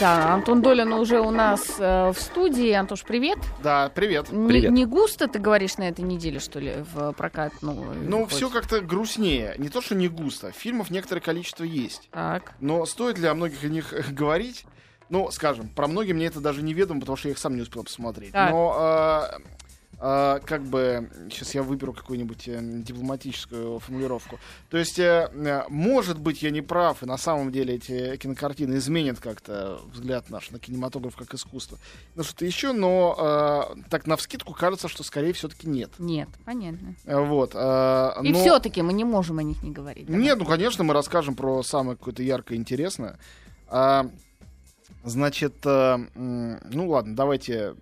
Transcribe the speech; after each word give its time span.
Да, 0.00 0.32
Антон 0.32 0.62
Долин 0.62 0.94
уже 0.94 1.20
у 1.20 1.30
нас 1.30 1.76
э, 1.78 2.10
в 2.10 2.18
студии. 2.18 2.72
Антош, 2.72 3.04
привет. 3.04 3.38
Да, 3.62 3.90
привет. 3.94 4.32
Не, 4.32 4.48
Привет. 4.48 4.70
не 4.70 4.86
густо, 4.86 5.28
ты 5.28 5.38
говоришь, 5.38 5.76
на 5.76 5.88
этой 5.90 6.00
неделе, 6.00 6.38
что 6.40 6.58
ли, 6.58 6.84
в 6.94 7.12
прокат? 7.12 7.52
Ну, 7.60 7.84
Ну, 8.02 8.24
все 8.26 8.48
как-то 8.48 8.80
грустнее. 8.80 9.54
Не 9.58 9.68
то, 9.68 9.82
что 9.82 9.94
не 9.94 10.08
густо. 10.08 10.52
Фильмов 10.52 10.88
некоторое 10.90 11.20
количество 11.20 11.64
есть. 11.64 12.08
Так. 12.12 12.54
Но 12.60 12.86
стоит 12.86 13.18
ли 13.18 13.26
о 13.26 13.34
многих 13.34 13.62
из 13.62 13.70
них 13.70 13.92
говорить? 14.12 14.64
Ну, 15.10 15.30
скажем, 15.30 15.68
про 15.68 15.86
многие 15.86 16.12
мне 16.12 16.26
это 16.26 16.40
даже 16.40 16.62
неведомо, 16.62 17.00
потому 17.00 17.16
что 17.16 17.28
я 17.28 17.32
их 17.32 17.38
сам 17.38 17.54
не 17.54 17.60
успел 17.62 17.84
посмотреть. 17.84 18.32
Так. 18.32 18.52
Но 18.52 19.28
э, 19.38 19.38
э, 20.00 20.40
как 20.44 20.62
бы 20.64 21.10
сейчас 21.30 21.54
я 21.54 21.62
выберу 21.62 21.92
какую-нибудь 21.92 22.48
э, 22.48 22.58
дипломатическую 22.60 23.78
формулировку. 23.80 24.38
То 24.70 24.78
есть, 24.78 24.98
э, 24.98 25.30
э, 25.32 25.62
может 25.68 26.18
быть, 26.18 26.42
я 26.42 26.50
не 26.50 26.62
прав, 26.62 27.02
и 27.02 27.06
на 27.06 27.16
самом 27.18 27.52
деле 27.52 27.74
эти 27.74 28.16
кинокартины 28.16 28.76
изменят 28.76 29.20
как-то 29.20 29.80
взгляд 29.92 30.30
наш 30.30 30.50
на 30.50 30.58
кинематограф 30.58 31.16
как 31.16 31.32
искусство. 31.34 31.78
Ну, 32.14 32.22
что-то 32.22 32.44
еще, 32.44 32.72
но 32.72 33.68
э, 33.76 33.80
так 33.90 34.06
на 34.06 34.16
вскидку 34.16 34.52
кажется, 34.54 34.88
что 34.88 35.02
скорее 35.04 35.32
все-таки 35.32 35.68
нет. 35.68 35.90
Нет, 35.98 36.28
понятно. 36.44 36.94
Вот. 37.04 37.52
э, 37.54 38.12
И 38.22 38.32
но- 38.32 38.40
все-таки 38.40 38.82
мы 38.82 38.92
не 38.92 39.04
можем 39.04 39.38
о 39.38 39.42
них 39.42 39.62
не 39.62 39.70
говорить. 39.70 40.06
давай. 40.06 40.20
Нет, 40.22 40.38
ну, 40.38 40.44
конечно, 40.44 40.82
мы 40.84 40.94
расскажем 40.94 41.34
про 41.34 41.62
самое 41.62 41.96
какое-то 41.96 42.22
яркое 42.22 42.56
и 42.56 42.60
интересное. 42.60 43.18
А, 43.68 44.06
значит, 45.04 45.54
э, 45.64 45.96
ну 46.14 46.88
ладно, 46.88 47.14
давайте... 47.14 47.74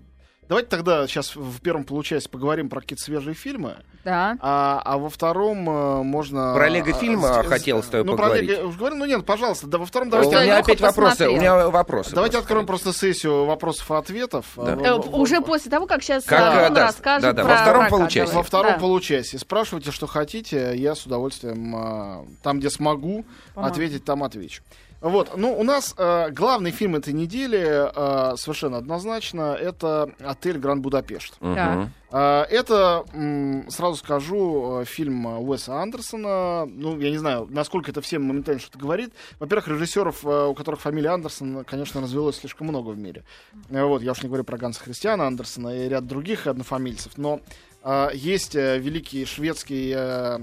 Давайте 0.49 0.69
тогда 0.71 1.07
сейчас 1.07 1.37
в 1.37 1.61
первом 1.61 1.85
получасе 1.85 2.29
поговорим 2.29 2.71
про 2.71 2.81
какие-то 2.81 3.03
свежие 3.05 3.35
фильмы, 3.35 3.77
Да. 4.03 4.37
а, 4.41 4.81
а 4.83 4.97
во 4.97 5.11
втором 5.11 5.69
э, 5.69 6.03
можно... 6.03 6.55
Про 6.55 6.69
Лего 6.71 6.89
э, 6.89 6.93
фильма 6.95 7.43
хотел 7.45 7.83
с 7.83 7.87
тобой 7.87 8.07
ну, 8.07 8.17
поговорить. 8.17 8.49
Про 8.49 8.63
Лего, 8.63 8.73
говорю, 8.73 8.97
ну 8.97 9.05
нет, 9.05 9.27
пожалуйста, 9.27 9.67
да, 9.67 9.77
во 9.77 9.85
втором 9.85 10.09
У 10.09 10.11
давайте... 10.11 10.31
меня 10.33 10.45
Леха 10.45 10.59
опять 10.61 10.81
вопросы. 10.81 11.29
У 11.29 11.37
меня 11.37 11.69
вопросы. 11.69 12.15
Давайте 12.15 12.33
просто. 12.39 12.47
откроем 12.47 12.67
просто 12.67 12.93
сессию 12.95 13.45
вопросов 13.45 13.91
и 13.91 13.95
ответов. 13.95 14.47
Да. 14.57 14.73
Э, 14.73 14.77
Э, 14.77 14.95
в- 14.95 15.11
в- 15.11 15.15
уже 15.19 15.43
после 15.43 15.71
того, 15.71 15.87
как 15.87 16.03
сейчас 16.03 16.25
Как, 16.25 16.41
Антон 16.41 16.75
да, 16.75 16.87
расскажет 16.87 17.23
да, 17.23 17.33
да, 17.35 17.43
про 17.45 17.51
во 17.51 17.57
втором 17.63 17.89
получасе. 17.89 18.33
Во 18.35 18.43
втором 18.43 18.73
Да. 18.73 18.79
получасе. 18.79 19.39
Спрашивайте, 19.39 19.91
что 19.91 20.07
хотите. 20.07 20.73
Я 20.77 20.95
с 20.95 21.05
удовольствием 21.05 21.77
э, 21.77 22.25
там, 22.43 22.59
где 22.59 22.71
смогу, 22.71 23.27
Помогу. 23.55 23.71
ответить, 23.73 24.05
там 24.05 24.25
отвечу. 24.25 24.63
Вот, 25.01 25.37
ну, 25.37 25.57
у 25.57 25.63
нас 25.63 25.95
э, 25.97 26.31
главный 26.33 26.73
фильм 26.73 26.97
этой 26.97 27.13
недели 27.13 27.59
э, 27.63 28.37
совершенно 28.37 28.79
однозначно 28.79 29.55
это 29.55 30.11
«Отель 30.19 30.59
Гранд 30.59 30.83
Будапешт». 30.83 31.35
Так. 31.39 31.89
Э, 32.11 32.43
это, 32.51 33.05
м, 33.13 33.71
сразу 33.71 33.95
скажу, 33.97 34.81
э, 34.81 34.85
фильм 34.87 35.25
Уэса 35.27 35.81
Андерсона. 35.81 36.67
Ну, 36.67 36.99
я 36.99 37.11
не 37.11 37.19
знаю, 37.19 37.47
насколько 37.49 37.93
это 37.93 38.01
всем 38.01 38.25
моментально 38.25 38.61
что-то 38.61 38.79
говорит. 38.81 39.13
Во-первых, 39.39 39.69
режиссеров, 39.69 40.25
э, 40.25 40.47
у 40.49 40.55
которых 40.55 40.81
фамилия 40.81 41.11
Андерсон, 41.11 41.65
конечно, 41.65 42.01
развелось 42.01 42.39
слишком 42.39 42.67
много 42.67 42.91
в 42.91 42.99
мире. 42.99 43.23
Э, 43.71 43.85
Вот, 43.85 44.03
я 44.03 44.11
уж 44.13 44.23
не 44.23 44.29
говорю 44.29 44.43
про 44.43 44.59
Ганса 44.59 44.81
Христиана 44.83 45.29
Андерсона 45.29 45.69
и 45.69 45.89
ряд 45.89 46.07
других 46.09 46.49
однофамильцев, 46.49 47.17
но 47.17 47.41
э, 47.85 48.09
есть 48.15 48.57
великий 48.57 49.25
шведский 49.27 49.93
э, 49.97 50.39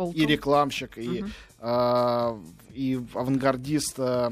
Полтон. 0.00 0.22
и 0.22 0.26
рекламщик, 0.26 0.96
и, 0.98 1.08
Мгм. 1.22 1.32
э, 1.60 2.38
и 2.74 3.00
авангардист 3.14 3.98
э, 3.98 4.30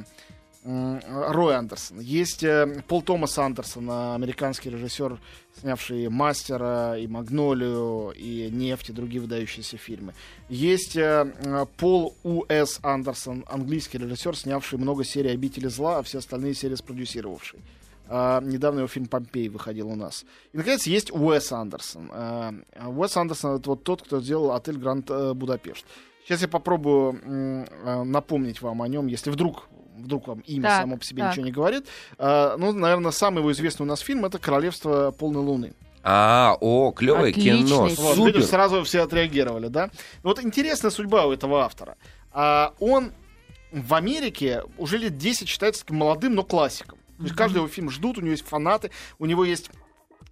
Рой 0.65 1.57
Андерсон. 1.57 2.01
Есть 2.01 2.43
э, 2.43 2.83
Пол 2.89 3.03
Томас 3.03 3.39
Андерсон, 3.39 3.89
э, 3.91 4.15
американский 4.15 4.71
режиссер, 4.71 5.19
снявший 5.61 6.09
«Мастера» 6.09 6.97
и 6.99 7.07
«Магнолию», 7.07 8.13
и 8.17 8.51
«Нефть» 8.51 8.91
и 8.91 8.93
другие 8.93 9.21
выдающиеся 9.21 9.77
фильмы. 9.79 10.15
Есть 10.49 10.97
э, 10.97 11.33
э, 11.43 11.67
Пол 11.79 12.17
У.С. 12.23 12.81
Андерсон, 12.83 13.45
английский 13.49 13.99
режиссер, 13.99 14.37
снявший 14.37 14.79
много 14.79 15.05
серий 15.05 15.31
«Обители 15.31 15.69
зла», 15.69 15.99
а 15.99 16.03
все 16.03 16.19
остальные 16.19 16.55
серии 16.55 16.75
спродюсировавший. 16.75 17.61
А, 18.09 18.41
недавно 18.41 18.81
его 18.81 18.89
фильм 18.89 19.07
«Помпей» 19.07 19.49
выходил 19.49 19.89
у 19.89 19.95
нас. 19.95 20.25
И, 20.53 20.57
наконец, 20.57 20.87
есть 20.87 21.11
Уэс 21.13 21.53
Андерсон. 21.53 22.11
А, 22.13 22.53
Уэс 22.87 23.17
Андерсон— 23.17 23.57
это 23.59 23.71
вот 23.71 23.85
тот, 23.85 24.03
кто 24.03 24.21
сделал 24.21 24.53
«Отель 24.53 24.79
Гранд 24.79 25.11
э, 25.11 25.35
Будапешт». 25.35 25.85
Сейчас 26.25 26.43
я 26.43 26.49
попробую 26.49 27.21
м, 27.23 27.67
э, 27.85 28.03
напомнить 28.05 28.61
вам 28.61 28.83
о 28.83 28.89
нем, 28.89 29.07
если 29.07 29.31
вдруг 29.31 29.69
вдруг 29.97 30.29
вам 30.29 30.41
имя 30.41 30.69
Так, 30.69 30.83
само 30.83 30.97
по 30.97 31.05
себе 31.05 31.23
так. 31.23 31.33
ничего 31.33 31.47
не 31.47 31.53
говорит. 31.53 31.87
А, 32.19 32.57
ну, 32.57 32.73
наверное, 32.73 33.11
самый 33.11 33.39
его 33.41 33.51
известный 33.53 33.83
у 33.83 33.87
нас 33.87 34.01
фильм— 34.01 34.25
это 34.27 34.39
«Королевство 34.39 35.11
полной 35.11 35.41
луны». 35.41 35.73
А, 36.03 36.57
о, 36.61 36.93
клевое 36.93 37.33
кино. 37.33 37.89
Вот, 37.97 38.17
Супер. 38.17 38.27
видишь, 38.27 38.47
сразу 38.47 38.85
все 38.85 39.03
отреагировали, 39.03 39.69
да? 39.69 39.91
Вот 40.23 40.43
интересная 40.43 40.91
судьба 40.91 41.27
у 41.27 41.33
этого 41.33 41.63
автора. 41.63 41.97
А, 42.33 42.73
он 42.79 43.13
в 43.73 43.93
Америке 43.95 44.63
уже 44.79 44.97
лет 44.97 45.19
10 45.19 45.49
считается 45.49 45.83
таким 45.83 45.97
молодым, 45.99 46.35
но 46.35 46.45
классиком. 46.45 46.99
То 47.19 47.25
есть 47.25 47.37
каждый 47.37 47.57
его 47.59 47.69
фильм 47.69 47.91
ждут, 47.91 48.19
у 48.19 48.21
него 48.21 48.31
есть 48.31 48.47
фанаты, 48.47 48.91
у 49.19 49.27
него 49.27 49.45
есть 49.45 49.71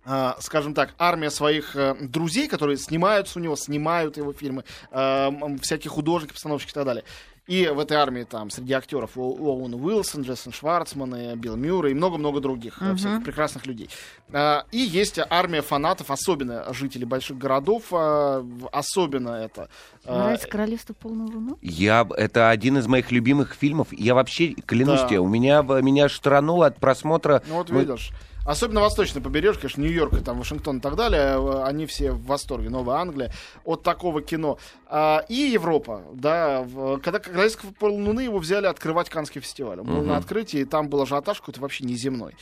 а, 0.08 0.36
скажем 0.40 0.72
так, 0.72 0.94
армия 0.98 1.30
своих 1.30 1.74
э, 1.74 1.96
друзей, 2.00 2.46
которые 2.46 2.76
снимаются 2.76 3.40
у 3.40 3.42
него, 3.42 3.56
снимают 3.56 4.16
его 4.16 4.32
фильмы, 4.32 4.62
м, 4.92 5.58
всякие 5.58 5.90
художники, 5.90 6.32
постановщики 6.32 6.70
и 6.70 6.74
так 6.74 6.84
далее. 6.84 7.04
И 7.46 7.68
в 7.68 7.78
этой 7.78 7.96
армии 7.96 8.24
там 8.24 8.50
среди 8.50 8.72
актеров 8.72 9.16
Оуэн 9.16 9.74
Уилсон, 9.74 10.22
Джейсон 10.22 10.52
Шварцман, 10.52 11.14
и 11.14 11.36
Билл 11.36 11.54
Мюррей 11.56 11.92
и 11.92 11.94
много-много 11.94 12.40
других 12.40 12.82
э, 12.82 12.94
всяких 12.96 13.22
прекрасных 13.24 13.66
людей. 13.66 13.88
А, 14.32 14.64
И 14.72 14.78
есть 14.78 15.20
армия 15.30 15.62
фанатов, 15.62 16.10
особенно 16.10 16.64
жителей 16.74 17.04
больших 17.04 17.38
городов, 17.38 17.84
в- 17.90 18.68
особенно 18.72 19.30
это. 19.30 19.68
Нравится 20.04 20.48
«Королевство 20.48 20.92
полной 20.94 21.26
луны»? 21.26 21.54
Я, 21.62 22.04
это 22.16 22.50
один 22.50 22.78
из 22.78 22.88
моих 22.88 23.12
любимых 23.12 23.54
фильмов. 23.54 23.88
Я 23.92 24.14
вообще, 24.16 24.48
клянусь 24.54 25.02
Да. 25.02 25.06
тебе, 25.08 25.20
у 25.20 25.28
меня, 25.28 25.62
меня 25.62 26.08
штрануло 26.08 26.66
от 26.66 26.78
просмотра. 26.78 27.42
Ну 27.48 27.54
вот 27.56 27.70
Мы- 27.70 27.80
видишь. 27.84 28.10
Особенно 28.46 28.80
восточное 28.80 29.20
побережье, 29.22 29.60
конечно, 29.60 29.80
Нью-Йорк, 29.82 30.14
и 30.14 30.20
там 30.22 30.38
Вашингтон 30.38 30.78
и 30.78 30.80
так 30.80 30.94
далее, 30.94 31.36
э, 31.36 31.62
они 31.64 31.84
все 31.86 32.12
в 32.12 32.24
восторге, 32.26 32.70
Новая 32.70 32.96
Англия, 32.98 33.32
от 33.64 33.82
такого 33.82 34.22
кино. 34.22 34.58
А, 34.86 35.24
и 35.28 35.34
Европа, 35.34 36.02
да, 36.12 36.62
в- 36.62 36.98
когда 37.00 37.18
«Королевство 37.18 37.68
полнолуны» 37.78 38.20
его 38.20 38.38
взяли 38.38 38.66
открывать 38.66 39.08
Каннский 39.10 39.40
фестиваль. 39.40 39.80
Он 39.80 39.86
был 39.86 39.96
Мгм. 39.96 40.06
на 40.08 40.16
открытии, 40.16 40.60
и 40.60 40.64
там 40.64 40.88
был 40.88 41.02
ажиотаж 41.02 41.40
какой-то 41.40 41.60
вообще 41.60 41.84
неземной. 41.84 42.36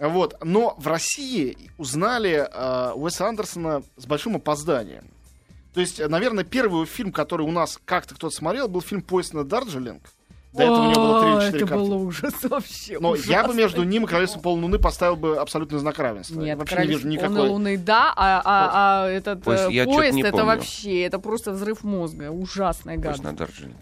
Вот. 0.00 0.36
Но 0.42 0.74
в 0.78 0.88
России 0.88 1.56
узнали 1.78 2.48
э, 2.52 2.92
Уэса 2.96 3.28
Андерсона 3.28 3.82
с 3.96 4.06
большим 4.06 4.34
опозданием. 4.34 5.04
То 5.72 5.80
есть, 5.80 6.00
э, 6.00 6.08
наверное, 6.08 6.42
первый 6.42 6.84
фильм, 6.84 7.12
который 7.12 7.46
у 7.46 7.52
нас 7.52 7.78
как-то 7.84 8.16
кто-то 8.16 8.34
смотрел, 8.34 8.66
был 8.66 8.80
фильм 8.80 9.02
«Поезд 9.02 9.34
на 9.34 9.44
Дарджилинг». 9.44 10.02
До 10.54 10.62
этого 10.62 10.86
у 10.86 10.90
него 10.90 11.02
было 11.02 11.20
3 11.20 11.30
или 11.30 11.52
4 11.52 11.64
это 11.64 11.74
было 11.74 11.94
ужас 11.96 12.34
вообще. 12.44 12.98
Но 13.00 13.14
я 13.16 13.44
бы 13.44 13.54
между 13.54 13.82
ним 13.82 14.04
и 14.04 14.06
«Королевством 14.06 14.42
полнолуны» 14.42 14.78
поставил 14.78 15.16
бы 15.16 15.36
абсолютный 15.36 15.78
знак 15.80 15.98
равенства. 15.98 16.40
Нет, 16.40 16.56
Вообще 16.58 16.76
не 16.76 16.86
вижу 16.86 17.00
«Королевство 17.00 17.28
никакой... 17.28 17.48
луны, 17.48 17.76
да, 17.76 18.12
а, 18.16 18.42
а- 18.44 18.70
а 19.04 19.08
этот 19.08 19.42
Поезд, 19.42 19.68
э, 19.70 19.84
поезд, 19.84 20.18
это 20.18 20.30
помню. 20.30 20.46
вообще, 20.46 21.02
это 21.02 21.18
просто 21.18 21.50
взрыв 21.52 21.82
мозга, 21.82 22.30
ужасная 22.30 22.96
гадость. 22.96 23.24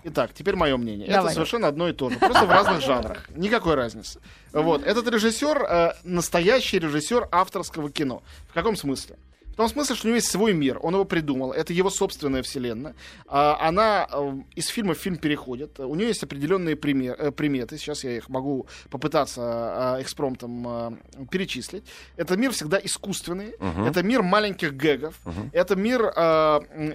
Итак, 0.05 0.31
теперь 0.35 0.57
мое 0.57 0.77
мнение. 0.77 1.09
Давай. 1.09 1.25
Это 1.27 1.35
совершенно 1.35 1.69
одно 1.69 1.89
и 1.89 1.93
то 1.93 2.09
же, 2.09 2.19
просто 2.19 2.47
в 2.47 2.51
разных 2.51 2.81
жанрах. 2.87 3.29
Никакой 3.37 3.75
разницы. 3.75 4.21
Вот. 4.53 4.83
Этот 4.85 5.09
режиссер 5.09 5.63
э, 5.63 5.93
настоящий 6.05 6.79
режиссер 6.79 7.29
авторского 7.31 7.91
кино. 7.91 8.23
В 8.49 8.55
каком 8.55 8.77
смысле? 8.77 9.17
В 9.53 9.57
том 9.57 9.69
смысле, 9.69 9.95
что 9.97 10.07
у 10.07 10.09
него 10.09 10.17
есть 10.17 10.31
свой 10.31 10.55
мир, 10.55 10.79
он 10.83 10.95
его 10.95 11.05
придумал, 11.05 11.53
это 11.53 11.73
его 11.73 11.91
собственная 11.91 12.43
вселенная. 12.43 12.95
А, 13.27 13.59
она 13.61 14.09
э, 14.11 14.33
из 14.57 14.69
фильма 14.69 14.95
в 14.95 14.99
фильм 14.99 15.17
переходит, 15.17 15.79
у 15.79 15.95
нее 15.95 16.09
есть 16.09 16.23
определенные 16.23 16.75
пример- 16.75 17.17
э, 17.19 17.31
приметы, 17.33 17.77
сейчас 17.77 18.03
я 18.05 18.17
их 18.17 18.29
могу 18.31 18.67
попытаться 18.91 19.97
э, 19.99 20.03
экспромтом 20.03 20.67
э, 20.69 20.91
перечислить. 21.31 21.85
Это 22.17 22.37
мир 22.37 22.53
всегда 22.53 22.79
искусственный, 22.83 23.55
Мгм. 23.61 23.85
это 23.85 24.03
мир 24.03 24.23
маленьких 24.23 24.73
гэгов, 24.75 25.15
Мгм. 25.25 25.51
это 25.53 25.77
мир 25.77 26.03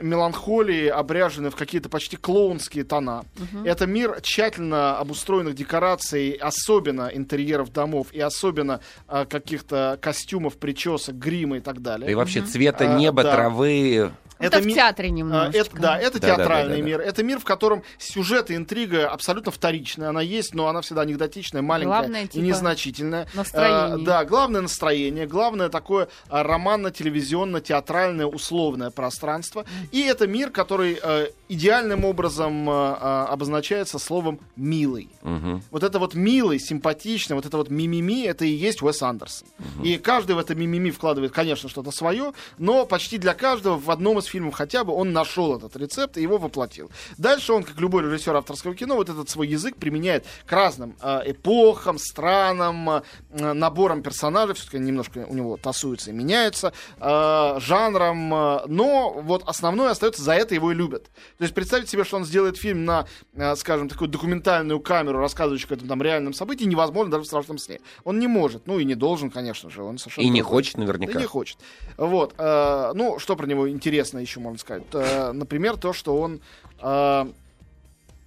меланхолии, 0.02 0.88
обряженный 0.88 1.50
в 1.50 1.56
какие-то 1.56 1.90
почти 1.90 2.18
клоунские 2.18 2.84
тона. 2.84 3.24
Это 3.66 3.86
мир 3.86 4.20
тщательно 4.22 4.98
обустроенных 4.98 5.56
декораций, 5.56 6.32
особенно 6.32 7.10
интерьеров 7.14 7.72
домов 7.72 8.08
и 8.12 8.20
особенно 8.20 8.80
каких-то 9.08 9.98
костюмов, 10.02 10.58
причесок, 10.58 11.16
грима 11.16 11.58
и 11.58 11.60
так 11.62 11.82
далее. 11.82 12.10
И 12.12 12.16
вообще 12.16 12.42
цвета 12.52 12.86
А, 12.86 12.98
неба, 12.98 13.24
да. 13.24 13.36
травы. 13.36 14.12
Это, 14.40 14.60
в 14.60 14.66
ми- 14.66 14.74
театре 14.74 15.08
а, 15.08 15.12
немножечко. 15.12 15.60
Это, 15.60 15.82
да, 15.82 15.98
это 16.00 16.20
Да, 16.20 16.28
театральный 16.28 16.70
да, 16.70 16.76
да, 16.78 16.82
да. 16.82 16.86
мир. 16.86 17.02
Это 17.02 17.24
мир, 17.24 17.40
в 17.40 17.44
котором 17.44 17.84
сюжет 17.98 18.52
и 18.52 18.56
интрига 18.56 19.10
абсолютно 19.10 19.52
вторичная. 19.52 20.10
Она 20.10 20.22
есть, 20.22 20.54
но 20.54 20.68
она 20.68 20.82
всегда 20.82 21.02
анекдотичная, 21.02 21.62
маленькая 21.62 21.88
Главное, 22.00 22.24
и 22.24 22.28
типа, 22.28 22.44
незначительная. 22.44 23.28
настроение. 23.34 23.96
А, 23.96 23.98
да, 23.98 24.26
главное 24.26 24.62
настроение, 24.62 25.26
главное 25.28 25.70
такое 25.70 26.08
а, 26.30 26.44
романно-телевизионно-театральное 26.44 28.26
условное 28.26 28.90
пространство. 28.90 29.66
И 29.92 30.02
это 30.02 30.28
мир, 30.28 30.52
который 30.52 31.00
э, 31.02 31.28
идеальным 31.50 32.06
образом 32.06 32.70
э, 32.70 32.74
обозначается 32.74 34.00
словом 34.00 34.40
«милый». 34.56 35.10
Мгм. 35.22 35.64
Вот 35.72 35.84
это 35.84 36.00
вот 36.00 36.14
милый, 36.14 36.60
симпатичный, 36.60 37.36
вот 37.36 37.46
это 37.46 37.58
вот 37.58 37.70
мимими, 37.70 38.26
это 38.26 38.46
и 38.46 38.50
есть 38.50 38.82
Уэс 38.82 39.02
Андерсон. 39.02 39.48
И 39.84 39.98
каждый 39.98 40.36
в 40.36 40.40
это 40.40 40.56
мимими 40.56 40.92
вкладывает, 40.92 41.32
конечно, 41.32 41.70
что-то 41.70 41.92
свое, 41.92 42.34
но 42.58 42.86
почти 42.86 43.18
для 43.18 43.34
каждого 43.34 43.78
в 43.78 43.90
одном 43.92 44.20
из 44.20 44.27
с 44.28 44.30
фильмом 44.30 44.52
хотя 44.52 44.84
бы 44.84 44.94
он 44.94 45.14
нашел 45.14 45.56
этот 45.56 45.76
рецепт 45.76 46.18
и 46.18 46.22
его 46.22 46.38
воплотил. 46.38 46.92
Дальше 47.18 47.54
он, 47.54 47.64
как 47.64 47.80
любой 47.80 48.04
режиссер 48.04 48.36
авторского 48.36 48.76
кино, 48.76 48.96
вот 48.96 49.10
этот 49.10 49.30
свой 49.30 49.48
язык 49.48 49.78
применяет 49.78 50.26
к 50.46 50.52
разным 50.52 50.96
э, 51.02 51.22
эпохам, 51.26 51.98
странам, 51.98 52.90
э, 52.90 53.54
наборам 53.54 54.04
персонажей, 54.04 54.56
все-таки 54.56 54.80
немножко 54.80 55.26
у 55.28 55.34
него 55.34 55.58
тасуются 55.58 56.12
и 56.12 56.14
меняются, 56.14 56.74
э, 57.00 57.60
жанром, 57.60 58.34
э, 58.34 58.60
но 58.68 59.14
вот 59.22 59.44
основное 59.46 59.92
остается, 59.92 60.22
за 60.22 60.34
это 60.34 60.54
его 60.54 60.72
и 60.72 60.76
любят. 60.76 61.06
То 61.38 61.44
есть 61.44 61.54
представить 61.54 61.90
себе, 61.90 62.04
что 62.04 62.18
он 62.18 62.26
сделает 62.26 62.58
фильм 62.58 62.86
на, 62.86 63.08
э, 63.34 63.56
скажем, 63.56 63.90
такую 63.90 64.10
документальную 64.10 64.80
камеру, 64.80 65.20
рассказывающую 65.20 65.72
о 65.72 65.76
этом 65.76 65.88
там 65.88 66.02
реальном 66.02 66.34
событии, 66.34 66.66
невозможно 66.66 67.12
даже 67.12 67.24
в 67.24 67.28
страшном 67.28 67.58
сне. 67.58 67.80
Он 68.04 68.20
не 68.20 68.28
может, 68.28 68.68
ну 68.68 68.80
и 68.80 68.86
не 68.86 68.96
должен, 68.96 69.32
конечно 69.32 69.70
же, 69.70 69.84
он 69.84 69.98
совершенно... 69.98 70.26
И 70.26 70.30
не 70.30 70.42
хочет 70.42 70.78
наверняка. 70.78 71.14
Да 71.14 71.20
не 71.20 71.26
хочет. 71.26 71.58
Вот. 71.98 72.34
э, 72.38 72.92
ну, 72.94 73.20
что 73.20 73.36
про 73.36 73.46
него 73.46 73.70
интересно 73.70 74.17
еще 74.20 74.40
можно 74.40 74.58
сказать? 74.58 74.84
Э, 74.94 75.32
например, 75.32 75.78
то, 75.78 75.94
что 75.94 76.20
он 76.20 76.42
э, 76.82 77.32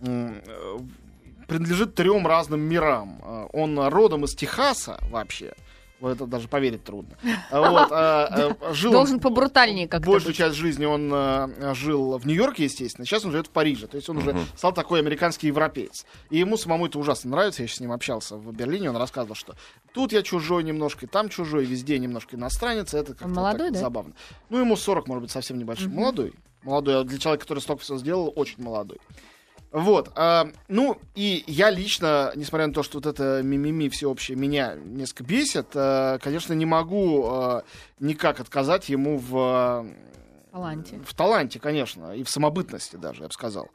э, 0.01 0.41
принадлежит 1.47 1.95
трем 1.95 2.27
разным 2.27 2.61
мирам. 2.61 3.49
Он 3.53 3.79
родом 3.89 4.25
из 4.25 4.35
Техаса 4.35 4.99
вообще. 5.11 5.53
В 6.01 6.07
это 6.07 6.25
даже 6.27 6.49
поверить 6.49 6.83
трудно. 6.83 7.17
А 7.51 7.71
Вот, 7.71 7.93
э, 7.93 8.55
э, 8.71 8.73
жил 8.75 8.91
он- 8.91 8.97
Должен 8.97 9.21
побрутальнее 9.21 9.87
как-то 9.87 10.07
Большую 10.11 10.31
быть. 10.31 10.37
часть 10.39 10.57
жизни 10.57 10.87
он 10.87 11.11
э, 11.13 11.75
жил 11.75 12.17
в 12.17 12.27
Нью-Йорке, 12.27 12.65
естественно. 12.65 13.05
Сейчас 13.07 13.25
он 13.27 13.33
живет 13.33 13.49
в 13.49 13.51
Париже. 13.51 13.87
То 13.87 13.97
есть 13.97 14.09
он 14.09 14.17
уже 14.17 14.35
стал 14.57 14.73
такой 14.73 15.01
американский 15.01 15.49
европеец. 15.49 16.07
И 16.31 16.39
ему 16.39 16.57
самому 16.57 16.87
это 16.87 16.99
ужасно 16.99 17.31
нравится. 17.33 17.61
Я 17.63 17.69
сейчас 17.69 17.77
с 17.77 17.81
ним 17.81 17.93
общался 17.93 18.37
в 18.37 18.51
Берлине. 18.55 18.89
Он 18.89 18.97
рассказывал, 18.97 19.35
что 19.35 19.55
тут 19.93 20.13
я 20.13 20.23
чужой 20.23 20.63
немножко, 20.65 21.05
и 21.05 21.09
там 21.09 21.29
чужой, 21.29 21.67
везде 21.67 21.99
немножко 21.99 22.37
иностранец. 22.37 22.95
Это 22.95 23.09
как-то 23.13 23.27
Он 23.27 23.33
молодой, 23.35 23.67
так 23.69 23.73
да? 23.75 23.81
забавно. 23.81 24.15
Ну, 24.49 24.59
ему 24.59 24.77
40, 24.77 25.07
может 25.07 25.23
быть, 25.23 25.31
совсем 25.31 25.59
небольшой. 25.59 25.89
Молодой. 25.89 26.33
Молодой. 26.63 27.01
А 27.01 27.05
Для 27.05 27.19
человека, 27.19 27.45
который 27.45 27.61
столько 27.61 27.83
всего 27.83 27.99
сделал, 27.99 28.33
очень 28.37 28.63
молодой. 28.63 28.99
Вот. 29.73 30.11
а, 30.17 30.49
ну, 30.69 30.99
и 31.15 31.45
я 31.47 31.71
лично, 31.71 32.33
несмотря 32.35 32.67
на 32.67 32.73
то, 32.73 32.83
что 32.83 32.99
вот 32.99 33.07
это 33.07 33.41
мимими 33.43 33.89
всеобщее 33.89 34.37
меня 34.37 34.75
несколько 34.75 35.25
бесит, 35.25 35.69
а, 35.75 36.19
конечно, 36.19 36.55
не 36.55 36.67
могу 36.67 37.27
а, 37.27 37.63
никак 38.01 38.41
отказать 38.41 38.89
ему 38.89 39.19
в, 39.19 39.87
Таланте. 40.51 41.01
в 41.07 41.15
таланте, 41.15 41.61
конечно, 41.61 42.15
и 42.15 42.25
в 42.25 42.31
самобытности 42.31 42.97
даже, 42.97 43.23
я 43.23 43.29
бы 43.29 43.33
сказал. 43.33 43.69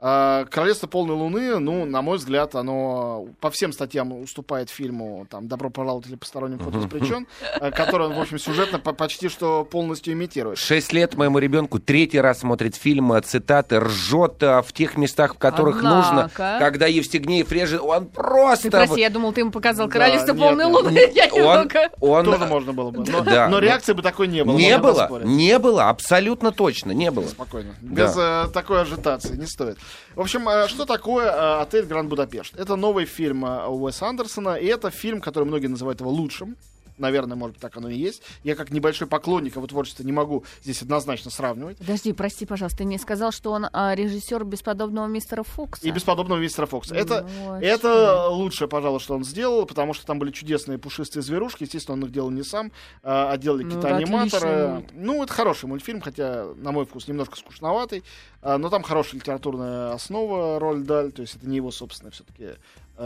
А, 0.00 0.44
Королевство 0.44 0.86
полной 0.86 1.16
луны, 1.16 1.58
ну, 1.58 1.84
на 1.84 2.02
мой 2.02 2.18
взгляд, 2.18 2.54
оно 2.54 3.26
по 3.40 3.50
всем 3.50 3.72
статьям 3.72 4.12
уступает 4.12 4.70
фильму 4.70 5.26
там 5.28 5.48
Добро 5.48 5.70
пожаловать 5.70 6.06
или 6.06 6.14
посторонним 6.14 6.60
вход 6.60 6.76
воспрещен, 6.76 7.26
а, 7.60 7.72
который 7.72 8.06
он, 8.06 8.14
в 8.14 8.20
общем, 8.20 8.38
сюжетно 8.38 8.78
по- 8.78 8.92
почти 8.92 9.28
что 9.28 9.64
полностью 9.64 10.12
имитирует. 10.12 10.56
Шесть 10.58 10.92
лет 10.92 11.16
моему 11.16 11.38
ребенку 11.40 11.80
третий 11.80 12.20
раз 12.20 12.40
смотрит 12.40 12.76
фильм, 12.76 13.12
э, 13.12 13.20
цитаты, 13.22 13.80
ржет 13.80 14.40
э, 14.40 14.62
в 14.62 14.72
тех 14.72 14.96
местах, 14.96 15.34
в 15.34 15.38
которых 15.38 15.82
нужно. 15.82 16.30
Однако. 16.32 16.56
Когда 16.60 16.86
Евстигнеев 16.86 17.50
режет, 17.50 17.80
он 17.80 18.06
просто... 18.06 18.64
Ты 18.64 18.70
прости, 18.70 19.00
я 19.00 19.10
думал, 19.10 19.32
ты 19.32 19.40
ему 19.40 19.50
показал 19.50 19.86
Да, 19.88 19.92
королевство 19.94 20.32
нет, 20.32 20.40
полной 20.40 20.64
нет. 20.66 20.74
луны. 20.74 20.98
Я 21.12 21.24
Он, 21.32 21.38
немного... 21.40 21.90
он- 22.00 22.24
Тоже 22.24 22.46
можно 22.46 22.72
было 22.72 22.90
бы. 22.92 23.04
Но, 23.10 23.20
Да, 23.22 23.48
но 23.48 23.58
реакции 23.58 23.94
бы 23.94 24.02
такой 24.02 24.28
не 24.28 24.44
было. 24.44 24.56
не 24.56 24.78
было, 24.78 25.22
не 25.24 25.58
было, 25.58 25.88
абсолютно 25.88 26.52
точно, 26.52 26.92
не 26.92 27.10
было. 27.10 27.26
Спокойно. 27.26 27.74
Да. 27.80 28.04
Без 28.04 28.14
э, 28.16 28.44
такой 28.54 28.82
ажитации 28.82 29.34
не 29.36 29.46
стоит. 29.46 29.76
В 30.14 30.20
общем, 30.20 30.48
э, 30.48 30.68
что 30.68 30.84
такое 30.84 31.26
э, 31.26 31.60
отель 31.62 31.84
Гранд 31.84 32.08
Будапешт? 32.08 32.54
Это 32.58 32.76
новый 32.76 33.04
фильм 33.04 33.44
э, 33.44 33.66
Уэса 33.68 34.06
Андерсона, 34.06 34.56
и 34.56 34.66
это 34.66 34.90
фильм, 34.90 35.20
который 35.20 35.44
многие 35.44 35.68
называют 35.68 36.00
его 36.00 36.10
лучшим. 36.10 36.56
Наверное, 36.98 37.36
может 37.36 37.54
быть, 37.54 37.62
так 37.62 37.76
оно 37.76 37.88
и 37.88 37.96
есть. 37.96 38.22
Я 38.42 38.54
как 38.54 38.70
небольшой 38.70 39.06
поклонник 39.06 39.56
его 39.56 39.66
творчества 39.66 40.02
не 40.02 40.12
могу 40.12 40.44
здесь 40.62 40.82
однозначно 40.82 41.30
сравнивать. 41.30 41.78
Подожди, 41.78 42.12
прости, 42.12 42.46
пожалуйста, 42.46 42.78
ты 42.78 42.84
мне 42.84 42.98
сказал, 42.98 43.30
что 43.32 43.52
он 43.52 43.66
а, 43.72 43.94
режиссер 43.94 44.44
бесподобного 44.44 45.06
мистера 45.06 45.42
Фокса. 45.42 45.86
И 45.86 45.90
бесподобного 45.90 46.38
мистера 46.38 46.66
Фокса. 46.66 46.94
Это, 46.94 47.28
это 47.60 48.28
лучшее, 48.28 48.68
пожалуй, 48.68 49.00
что 49.00 49.14
он 49.14 49.24
сделал, 49.24 49.66
потому 49.66 49.94
что 49.94 50.06
там 50.06 50.18
были 50.18 50.30
чудесные 50.30 50.78
пушистые 50.78 51.22
зверушки. 51.22 51.64
Естественно, 51.64 51.96
он 51.96 52.04
их 52.04 52.12
делал 52.12 52.30
не 52.30 52.42
сам, 52.42 52.72
а 53.02 53.28
а 53.28 53.36
делали 53.36 53.64
Ну, 53.64 53.68
какие-то 53.68 53.96
аниматоры. 53.96 54.86
Ну, 54.92 55.22
это 55.22 55.32
хороший 55.32 55.66
мультфильм, 55.66 56.00
хотя, 56.00 56.46
на 56.56 56.72
мой 56.72 56.86
вкус, 56.86 57.08
немножко 57.08 57.36
скучноватый. 57.36 58.04
А, 58.40 58.58
Но 58.58 58.70
там 58.70 58.82
хорошая 58.82 59.20
литературная 59.20 59.92
основа, 59.92 60.58
роль 60.58 60.82
Даль, 60.82 61.12
то 61.12 61.22
есть 61.22 61.36
это 61.36 61.46
не 61.46 61.56
его 61.56 61.70
собственные 61.70 62.12
все-таки 62.12 62.50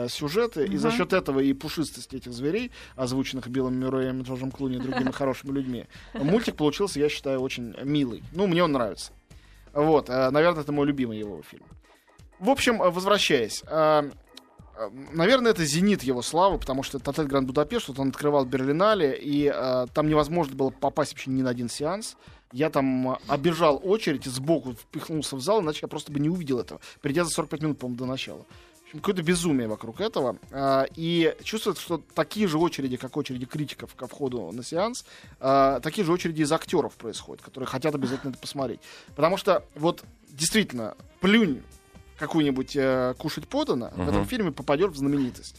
сюжеты. 0.08 0.64
И 0.66 0.76
за 0.76 0.90
счет 0.90 1.12
этого 1.12 1.40
и 1.40 1.52
пушистости 1.52 2.16
этих 2.16 2.32
зверей, 2.32 2.70
озвученных 2.96 3.48
Биллом 3.48 3.74
Мюрреем, 3.78 4.22
Джорджем 4.22 4.50
Клуни 4.50 4.76
и 4.76 4.80
другими 4.80 5.10
хорошими 5.12 5.52
людьми, 5.52 5.86
мультик 6.14 6.56
получился, 6.56 6.98
я 6.98 7.08
считаю, 7.08 7.40
очень 7.40 7.74
милый. 7.82 8.22
Ну, 8.32 8.46
мне 8.46 8.64
он 8.64 8.72
нравится. 8.72 9.12
Вот, 9.72 10.10
э, 10.10 10.30
наверное, 10.30 10.62
это 10.62 10.72
мой 10.72 10.86
любимый 10.86 11.18
его 11.18 11.42
фильм. 11.42 11.64
В 12.38 12.50
общем, 12.50 12.82
э, 12.82 12.90
возвращаясь. 12.90 13.62
э, 13.66 14.10
э, 14.76 14.90
Наверное, 15.12 15.52
это 15.52 15.64
зенит 15.64 16.02
его 16.02 16.22
славы, 16.22 16.58
потому 16.58 16.82
что 16.82 16.98
это 16.98 17.10
отель 17.10 17.26
Гранд 17.26 17.46
Будапешт, 17.46 17.88
вот 17.88 17.98
он 17.98 18.08
открывал 18.08 18.44
Берлинале, 18.44 19.16
и 19.16 19.50
э, 19.54 19.86
там 19.94 20.08
невозможно 20.08 20.54
было 20.56 20.70
попасть 20.70 21.12
вообще 21.12 21.30
ни 21.30 21.42
на 21.42 21.50
один 21.50 21.68
сеанс. 21.68 22.16
Я 22.52 22.68
там 22.68 23.12
э, 23.12 23.16
обежал 23.28 23.80
очередь 23.82 24.24
сбоку 24.24 24.72
впихнулся 24.72 25.36
в 25.36 25.40
зал, 25.40 25.62
иначе 25.62 25.80
я 25.82 25.88
просто 25.88 26.12
бы 26.12 26.20
не 26.20 26.28
увидел 26.28 26.58
этого, 26.58 26.80
придя 27.00 27.24
за 27.24 27.30
45 27.30 27.62
минут, 27.62 27.78
по-моему, 27.78 27.98
до 27.98 28.06
начала. 28.06 28.44
Какое-то 28.92 29.22
безумие 29.22 29.68
вокруг 29.68 30.00
этого. 30.00 30.36
А, 30.50 30.86
И 30.96 31.34
чувствуется, 31.42 31.82
что 31.82 32.02
такие 32.14 32.46
же 32.46 32.58
очереди, 32.58 32.96
как 32.96 33.16
очереди 33.16 33.46
критиков 33.46 33.94
ко 33.94 34.06
входу 34.06 34.52
на 34.52 34.62
сеанс, 34.62 35.04
а, 35.40 35.80
такие 35.80 36.04
же 36.04 36.12
очереди 36.12 36.42
из 36.42 36.52
актеров 36.52 36.94
происходят, 36.94 37.42
которые 37.42 37.66
хотят 37.66 37.94
обязательно 37.94 38.30
это 38.30 38.38
посмотреть. 38.38 38.80
Потому 39.16 39.36
что 39.36 39.64
вот 39.74 40.04
действительно, 40.28 40.96
плюнь 41.20 41.62
какую-нибудь 42.18 42.76
э, 42.76 43.14
кушать 43.18 43.48
подано, 43.48 43.90
в 43.96 44.08
этом 44.08 44.24
фильме 44.26 44.52
попадет 44.52 44.92
в 44.92 44.96
знаменитость. 44.96 45.56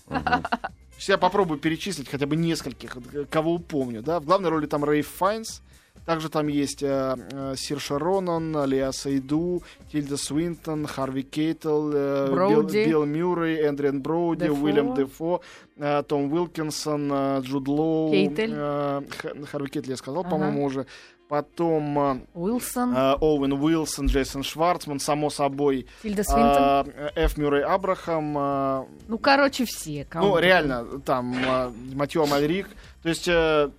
Сейчас 0.95 1.09
я 1.09 1.18
попробую 1.18 1.59
перечислить 1.59 2.07
хотя 2.07 2.25
бы 2.25 2.35
нескольких, 2.38 2.97
кого 3.30 3.57
помню. 3.57 4.01
Да? 4.01 4.19
В 4.21 4.25
главной 4.25 4.50
роли 4.50 4.65
там 4.68 4.85
Рейф 4.85 5.09
Файнс. 5.09 5.62
Также 6.06 6.28
там 6.30 6.48
есть 6.48 6.84
э, 6.84 7.16
э, 7.31 7.54
Сирша 7.56 7.98
Ронан, 7.98 8.66
Леа 8.66 8.92
Сейду, 8.92 9.63
Тильда 9.90 10.18
Свинтон, 10.18 10.86
Харви 10.86 11.24
Кейтл, 11.24 11.92
э, 11.94 12.25
Билл, 12.28 12.34
Броуди. 12.36 12.86
Билл 12.86 13.06
Мюррей, 13.06 13.66
Эдриан 13.69 14.01
Броуди, 14.01 14.48
Дефо. 14.48 14.63
Уиллем 14.63 14.94
Дефо, 14.95 15.42
э, 15.78 16.04
Том 16.06 16.31
Уилкинсон, 16.34 17.10
э, 17.13 17.40
Джуд 17.44 17.68
Лоу. 17.69 18.12
Кейтель. 18.12 18.51
э, 18.54 19.01
Х- 19.18 19.45
Харви 19.50 19.69
Кейтл 19.69 19.92
я 19.92 19.95
сказал, 19.98 20.22
Ага. 20.22 20.30
по-моему, 20.31 20.66
уже. 20.66 20.86
Потом 21.30 21.98
э, 21.98 22.19
Уилсон, 22.34 22.94
э, 22.94 23.13
Оуэн 23.22 23.54
Уилсон, 23.54 24.07
Джейсон 24.07 24.44
Шварцман, 24.44 25.00
само 25.00 25.30
собой. 25.30 25.88
Тильда 26.01 26.24
Свинтон. 26.25 26.94
э, 26.94 27.12
Ф. 27.16 27.38
Мюррей 27.38 27.63
Абрахам, 27.63 28.38
э, 28.38 28.86
ну, 29.07 29.18
короче, 29.19 29.63
все. 29.63 30.06
кому 30.10 30.28
ну, 30.31 30.38
реально, 30.40 30.84
там 31.06 31.34
э, 31.34 31.72
Матьё 31.95 32.25
Амальрик. 32.25 32.68
То 33.04 33.09
есть 33.09 33.28
э, 33.30 33.69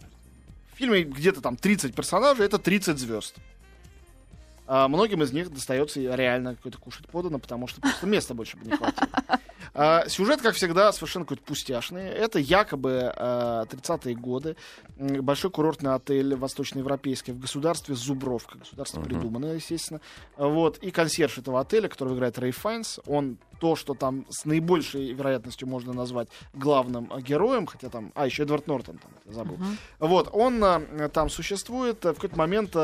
в 0.74 0.78
фильме 0.78 1.02
где-то 1.02 1.40
там 1.40 1.56
30 1.56 1.94
персонажей, 1.94 2.46
это 2.46 2.58
30 2.58 2.98
звезд. 2.98 3.36
А 4.66 4.88
многим 4.88 5.22
из 5.22 5.32
них 5.32 5.52
достается 5.52 6.00
реально 6.00 6.56
какой-то 6.56 6.78
кушать 6.78 7.06
подано, 7.08 7.38
потому 7.38 7.66
что 7.66 7.80
просто 7.80 8.06
места 8.06 8.34
больше 8.34 8.56
бы 8.56 8.66
не 8.66 8.76
хватило. 8.76 9.08
А, 9.76 10.08
сюжет, 10.08 10.40
как 10.40 10.54
всегда, 10.54 10.92
совершенно 10.92 11.24
какой-то 11.24 11.42
пустяшный. 11.42 12.04
Это 12.04 12.38
якобы 12.38 13.12
э, 13.14 13.64
30-е 13.68 14.14
годы. 14.14 14.56
Большой 14.96 15.50
курортный 15.50 15.94
отель 15.94 16.36
восточноевропейский 16.36 17.32
в 17.32 17.40
государстве 17.40 17.96
Зубровка. 17.96 18.58
Государство 18.58 19.00
придуманное, 19.00 19.56
естественно. 19.56 20.00
Вот. 20.36 20.78
И 20.78 20.92
консьерж 20.92 21.38
этого 21.38 21.60
отеля, 21.60 21.88
который 21.88 22.14
играет 22.14 22.38
Рэй 22.38 22.52
Файнс, 22.52 23.00
он 23.06 23.36
то, 23.64 23.76
что 23.76 23.94
там 23.94 24.26
с 24.28 24.44
наибольшей 24.44 25.14
вероятностью 25.14 25.66
можно 25.66 25.94
назвать 25.94 26.28
главным 26.52 27.10
э, 27.10 27.22
героем, 27.22 27.64
хотя 27.64 27.88
там... 27.88 28.12
А, 28.14 28.26
еще 28.26 28.42
Эдвард 28.42 28.66
Нортон, 28.66 28.98
там, 28.98 29.10
забыл. 29.32 29.56
Вот, 29.98 30.28
он 30.34 30.62
э, 30.62 31.08
там 31.08 31.30
существует. 31.30 32.04
Э, 32.04 32.10
В 32.10 32.16
какой-то 32.16 32.36
момент 32.36 32.76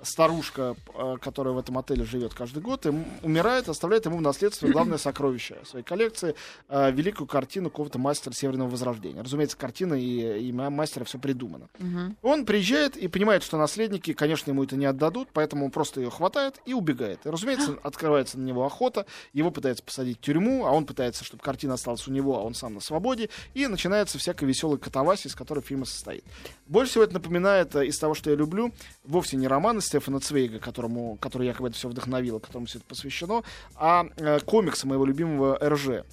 старушка, 0.00 0.74
которая 1.20 1.52
в 1.52 1.58
этом 1.58 1.76
отеле 1.76 2.04
живет 2.04 2.32
каждый 2.32 2.62
год, 2.62 2.86
им- 2.86 3.04
умирает, 3.22 3.68
оставляет 3.68 4.06
ему 4.06 4.16
в 4.16 4.22
наследство 4.22 4.68
главное 4.72 4.96
сокровище 4.96 5.58
своей 5.64 5.84
коллекции, 5.84 6.34
великую 6.70 7.26
картину 7.26 7.68
какого-то 7.68 7.98
мастера 7.98 8.32
Северного 8.32 8.70
Возрождения. 8.70 9.20
Разумеется, 9.22 9.58
картина 9.58 9.92
и 9.92 10.48
имя 10.48 10.70
мастера 10.70 11.04
все 11.04 11.18
придумано. 11.18 11.68
Мгм. 11.78 12.16
Он 12.22 12.46
приезжает 12.46 12.96
и 12.96 13.06
понимает, 13.08 13.42
что 13.42 13.58
наследники, 13.58 14.14
конечно, 14.14 14.50
ему 14.50 14.64
это 14.64 14.76
не 14.76 14.86
отдадут, 14.86 15.28
поэтому 15.34 15.66
он 15.66 15.70
просто 15.70 16.00
ее 16.00 16.10
хватает 16.10 16.58
и 16.64 16.72
убегает. 16.72 17.26
И, 17.26 17.28
разумеется, 17.28 17.76
открывается 17.82 18.38
на 18.38 18.44
него 18.44 18.64
охота, 18.64 19.04
его 19.34 19.50
пытаются 19.50 19.82
посадить 19.84 20.20
тюрьму, 20.22 20.64
а 20.66 20.70
он 20.70 20.86
пытается, 20.86 21.24
чтобы 21.24 21.42
картина 21.42 21.74
осталась 21.74 22.08
у 22.08 22.12
него, 22.12 22.38
а 22.38 22.42
он 22.42 22.54
сам 22.54 22.74
на 22.74 22.80
свободе, 22.80 23.28
и 23.52 23.66
начинается 23.66 24.18
всякая 24.18 24.46
веселая 24.46 24.78
катавасия, 24.78 25.28
из 25.28 25.34
которой 25.34 25.60
фильм 25.60 25.82
и 25.82 25.86
состоит. 25.86 26.24
Больше 26.66 26.92
всего 26.92 27.04
это 27.04 27.14
напоминает 27.14 27.74
э, 27.76 27.86
из 27.86 27.98
того, 27.98 28.14
что 28.14 28.30
я 28.30 28.36
люблю, 28.36 28.72
вовсе 29.04 29.36
не 29.36 29.48
романы 29.48 29.80
Стефана 29.82 30.20
Цвейга, 30.20 30.58
которому, 30.58 31.16
который 31.16 31.46
якобы 31.46 31.68
это 31.68 31.76
все 31.76 31.88
вдохновило, 31.88 32.38
которому 32.38 32.66
все 32.66 32.78
это 32.78 32.86
посвящено, 32.86 33.42
а 33.74 34.06
э, 34.16 34.40
комиксы 34.40 34.86
моего 34.86 35.04
любимого 35.04 35.58
РЖ. 35.62 36.04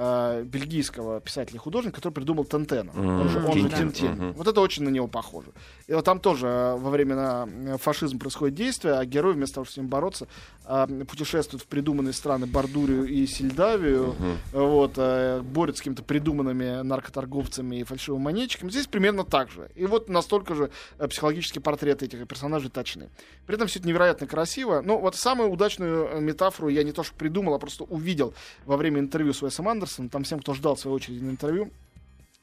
э, 0.00 0.44
бельгийского 0.44 1.20
писателя 1.20 1.56
и 1.56 1.58
художника, 1.58 1.96
который 1.96 2.14
придумал 2.14 2.44
Тентена. 2.44 2.92
Мгм. 2.92 3.20
Он 3.20 3.28
же, 3.28 3.38
он 3.44 3.58
же. 3.58 3.76
Тинтин. 3.76 4.12
Мгм. 4.12 4.32
Вот 4.34 4.46
это 4.46 4.60
очень 4.60 4.84
на 4.84 4.90
него 4.90 5.08
похоже. 5.08 5.48
И 5.88 5.94
вот 5.94 6.04
там 6.04 6.20
тоже 6.20 6.46
э, 6.46 6.76
во 6.76 6.90
времена 6.90 7.48
э, 7.48 7.78
фашизма 7.78 8.20
происходит 8.20 8.54
действие, 8.54 8.94
а 8.94 9.04
герой 9.06 9.32
вместо 9.32 9.54
того, 9.54 9.64
чтобы 9.64 9.74
с 9.74 9.76
ним 9.78 9.88
бороться, 9.88 10.28
э, 10.66 11.04
путешествует 11.08 11.62
в 11.62 11.66
придуманные 11.66 12.12
страны 12.12 12.46
Бардурию 12.46 13.06
и 13.06 13.26
Сельдавию, 13.26 14.14
вот, 14.52 14.92
э, 14.98 15.40
борется 15.40 15.78
с 15.78 15.80
какими-то 15.80 16.02
придуманными 16.02 16.82
наркоторговцами 16.82 17.76
и 17.76 17.84
фальшивыми 17.84 18.22
монетчиками. 18.22 18.70
Здесь 18.70 18.86
примерно 18.86 19.24
так 19.24 19.50
же. 19.50 19.70
И 19.76 19.86
вот 19.86 20.10
настолько 20.10 20.54
же 20.54 20.70
психологические 20.98 21.62
портреты 21.62 22.04
этих 22.04 22.28
персонажей 22.28 22.68
точны. 22.68 23.08
При 23.46 23.56
этом 23.56 23.66
все 23.66 23.78
это 23.78 23.88
невероятно 23.88 24.26
красиво. 24.26 24.82
Ну, 24.84 24.98
вот 24.98 25.16
самую 25.16 25.48
удачную 25.48 26.20
метафору 26.20 26.68
я 26.68 26.82
не 26.82 26.92
то 26.92 27.02
что 27.02 27.14
придумал, 27.14 27.54
а 27.54 27.58
просто 27.58 27.84
увидел 27.84 28.34
во 28.66 28.76
время 28.76 29.00
интервью 29.00 29.32
с 29.32 29.42
Уэсом 29.42 29.66
Андерсоном. 29.66 30.10
Там 30.10 30.24
всем, 30.24 30.40
кто 30.40 30.52
ждал 30.52 30.74
в 30.74 30.80
свою 30.80 30.96
очередь 30.96 31.22
на 31.22 31.30
интервью, 31.30 31.70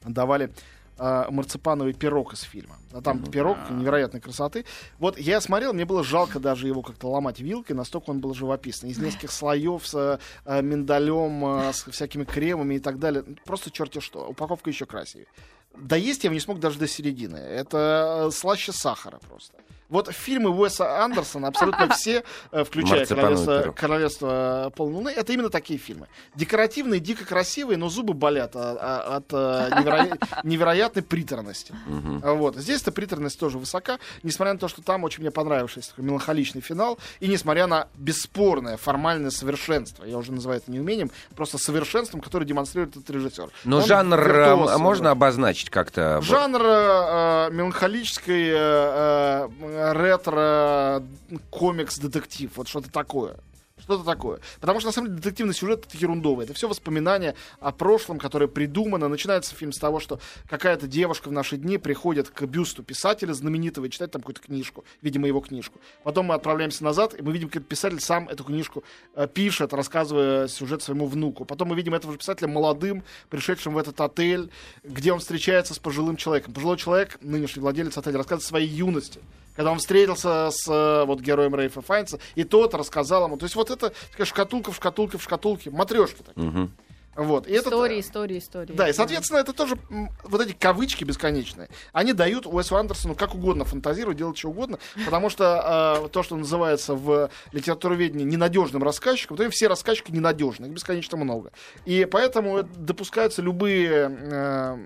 давали 0.04 0.50
э, 0.98 1.24
марципановый 1.30 1.92
пирог 1.92 2.32
из 2.32 2.40
фильма. 2.40 2.76
А 2.92 3.00
там 3.00 3.22
пирог 3.22 3.58
невероятной 3.70 4.20
красоты. 4.20 4.64
Вот 4.98 5.18
я 5.18 5.40
смотрел, 5.40 5.72
мне 5.72 5.84
было 5.84 6.02
жалко 6.02 6.40
даже 6.40 6.66
его 6.66 6.82
как-то 6.82 7.08
ломать 7.08 7.40
вилкой, 7.40 7.76
настолько 7.76 8.10
он 8.10 8.20
был 8.20 8.34
живописный. 8.34 8.90
Из 8.90 8.98
нескольких 8.98 9.32
слоев 9.32 9.86
с 9.86 10.20
э, 10.44 10.62
миндалем, 10.62 11.44
э, 11.44 11.72
с 11.72 11.84
всякими 11.90 12.24
кремами 12.24 12.76
и 12.76 12.78
так 12.78 12.98
далее. 12.98 13.24
Просто 13.44 13.70
черти 13.70 14.00
что. 14.00 14.28
Упаковка 14.28 14.70
еще 14.70 14.86
красивее. 14.86 15.28
Доесть 15.76 16.24
я 16.24 16.30
не 16.30 16.40
смог 16.40 16.58
даже 16.58 16.78
до 16.78 16.86
середины. 16.86 17.36
Это 17.36 18.30
слаще 18.32 18.72
сахара 18.72 19.18
просто. 19.28 19.54
Вот 19.88 20.10
фильмы 20.12 20.50
Уэса 20.50 21.02
Андерсона, 21.04 21.48
абсолютно 21.48 21.88
все, 21.94 22.24
э, 22.52 22.64
включая 22.64 23.06
королевство, 23.06 23.72
королевство 23.76 24.72
полной 24.74 24.94
луны, 24.94 25.08
это 25.10 25.32
именно 25.32 25.50
такие 25.50 25.78
фильмы. 25.78 26.08
Декоративные, 26.34 27.00
дико 27.00 27.24
красивые, 27.24 27.76
но 27.76 27.88
зубы 27.88 28.14
болят 28.14 28.52
а- 28.56 28.76
а- 28.80 29.16
от, 29.16 29.32
э, 29.32 29.70
неверо- 29.80 30.18
невероятной 30.44 31.02
приторности. 31.02 31.74
А 32.22 32.32
Вот. 32.34 32.56
Здесь 32.56 32.82
эта 32.82 32.92
приторность 32.92 33.38
тоже 33.38 33.58
высока, 33.58 33.98
несмотря 34.22 34.54
на 34.54 34.58
то, 34.58 34.68
что 34.68 34.82
там 34.82 35.04
очень 35.04 35.20
мне 35.22 35.30
понравился 35.30 35.80
такой 35.88 36.04
меланхоличный 36.04 36.60
финал, 36.60 36.98
и 37.20 37.28
несмотря 37.28 37.66
на 37.66 37.88
бесспорное 37.94 38.76
формальное 38.76 39.30
совершенство. 39.30 40.04
Я 40.04 40.18
уже 40.18 40.32
называю 40.32 40.60
это 40.60 40.70
не 40.70 40.80
умением, 40.80 41.10
просто 41.34 41.58
совершенством, 41.58 42.20
которое 42.20 42.44
демонстрирует 42.44 42.96
этот 42.96 43.08
режиссер. 43.10 43.50
Но 43.64 43.78
Он 43.78 43.84
жанр 43.84 44.18
э, 44.20 44.24
виртуоз 44.24 44.78
можно 44.78 45.10
обозначить 45.10 45.70
как-то? 45.70 46.20
Жанр 46.22 46.60
э, 46.62 46.66
э, 46.66 47.50
меланхолической 47.52 48.50
э, 48.52 49.48
э, 49.76 49.92
ретро 49.92 51.02
комикс-детектив. 51.50 52.50
Вот 52.56 52.68
что-то 52.68 52.90
такое. 52.90 53.36
Что-то 53.78 54.04
такое. 54.04 54.40
Потому 54.58 54.80
что, 54.80 54.88
на 54.88 54.92
самом 54.92 55.08
деле, 55.08 55.20
детективный 55.20 55.52
сюжет 55.52 55.84
это 55.86 55.98
ерундовый. 55.98 56.46
Это 56.46 56.54
все 56.54 56.66
воспоминания 56.66 57.34
о 57.60 57.72
прошлом, 57.72 58.18
которое 58.18 58.48
придумано. 58.48 59.08
Начинается 59.08 59.54
фильм 59.54 59.70
с 59.70 59.78
того, 59.78 60.00
что 60.00 60.18
какая-то 60.48 60.86
девушка 60.86 61.28
в 61.28 61.32
наши 61.32 61.58
дни 61.58 61.76
приходит 61.76 62.30
к 62.30 62.42
бюсту 62.46 62.82
писателя 62.82 63.34
знаменитого 63.34 63.84
и 63.84 63.90
читает 63.90 64.12
там 64.12 64.22
какую-то 64.22 64.40
книжку. 64.40 64.84
Видимо, 65.02 65.26
его 65.26 65.40
книжку. 65.40 65.78
Потом 66.04 66.26
мы 66.26 66.34
отправляемся 66.34 66.84
назад, 66.84 67.14
и 67.18 67.22
мы 67.22 67.32
видим, 67.32 67.50
как 67.50 67.66
писатель 67.66 68.00
сам 68.00 68.30
эту 68.30 68.44
книжку 68.44 68.82
э, 69.14 69.28
пишет, 69.32 69.74
рассказывая 69.74 70.48
сюжет 70.48 70.82
своему 70.82 71.06
внуку. 71.06 71.44
Потом 71.44 71.68
мы 71.68 71.76
видим 71.76 71.92
этого 71.92 72.14
же 72.14 72.18
писателя 72.18 72.48
молодым, 72.48 73.04
пришедшим 73.28 73.74
в 73.74 73.78
этот 73.78 74.00
отель, 74.00 74.50
где 74.84 75.12
он 75.12 75.20
встречается 75.20 75.74
с 75.74 75.78
пожилым 75.78 76.16
человеком. 76.16 76.54
Пожилой 76.54 76.78
человек, 76.78 77.18
нынешний 77.20 77.60
владелец 77.60 77.98
отеля, 77.98 78.16
рассказывает 78.16 78.46
о 78.46 78.48
своей 78.48 78.68
юности 78.68 79.20
когда 79.56 79.72
он 79.72 79.78
встретился 79.78 80.50
с 80.52 80.68
э, 80.68 81.04
вот 81.06 81.20
героем 81.20 81.54
Рейфа 81.56 81.80
Файнца, 81.80 82.18
и 82.34 82.44
тот 82.44 82.74
рассказал 82.74 83.24
ему. 83.26 83.36
То 83.36 83.44
есть 83.44 83.56
вот 83.56 83.70
это 83.70 83.92
такая 84.12 84.26
шкатулка 84.26 84.70
в 84.70 84.76
шкатулке 84.76 85.18
в 85.18 85.22
шкатулке, 85.22 85.70
матрешки 85.70 86.22
такие. 86.22 86.46
Мгм. 86.46 86.72
Вот. 87.16 87.46
И 87.46 87.56
Истории, 87.56 88.00
истории, 88.00 88.38
истории. 88.38 88.74
да, 88.74 88.90
и, 88.90 88.92
соответственно, 88.92 89.38
это 89.38 89.54
тоже 89.54 89.78
вот 90.24 90.38
эти 90.42 90.52
кавычки 90.52 91.02
бесконечные. 91.02 91.70
Они 91.94 92.12
дают 92.12 92.44
Уэсу 92.46 92.76
Андерсону 92.76 93.14
как 93.14 93.34
угодно 93.34 93.64
фантазировать, 93.64 94.18
делать 94.18 94.36
что 94.36 94.50
угодно, 94.50 94.78
потому 95.06 95.30
что 95.30 96.02
э, 96.04 96.08
то, 96.10 96.22
что 96.22 96.36
называется 96.36 96.94
в 96.94 97.30
литературоведении 97.52 98.24
ненадежным 98.24 98.82
рассказчиком, 98.82 99.38
то 99.38 99.44
им 99.44 99.50
все 99.50 99.66
рассказчики 99.66 100.10
ненадежны, 100.10 100.66
их 100.66 100.72
бесконечно 100.72 101.16
много. 101.16 101.52
И 101.86 102.04
поэтому 102.04 102.62
допускаются 102.64 103.40
любые 103.40 104.10
э, 104.10 104.76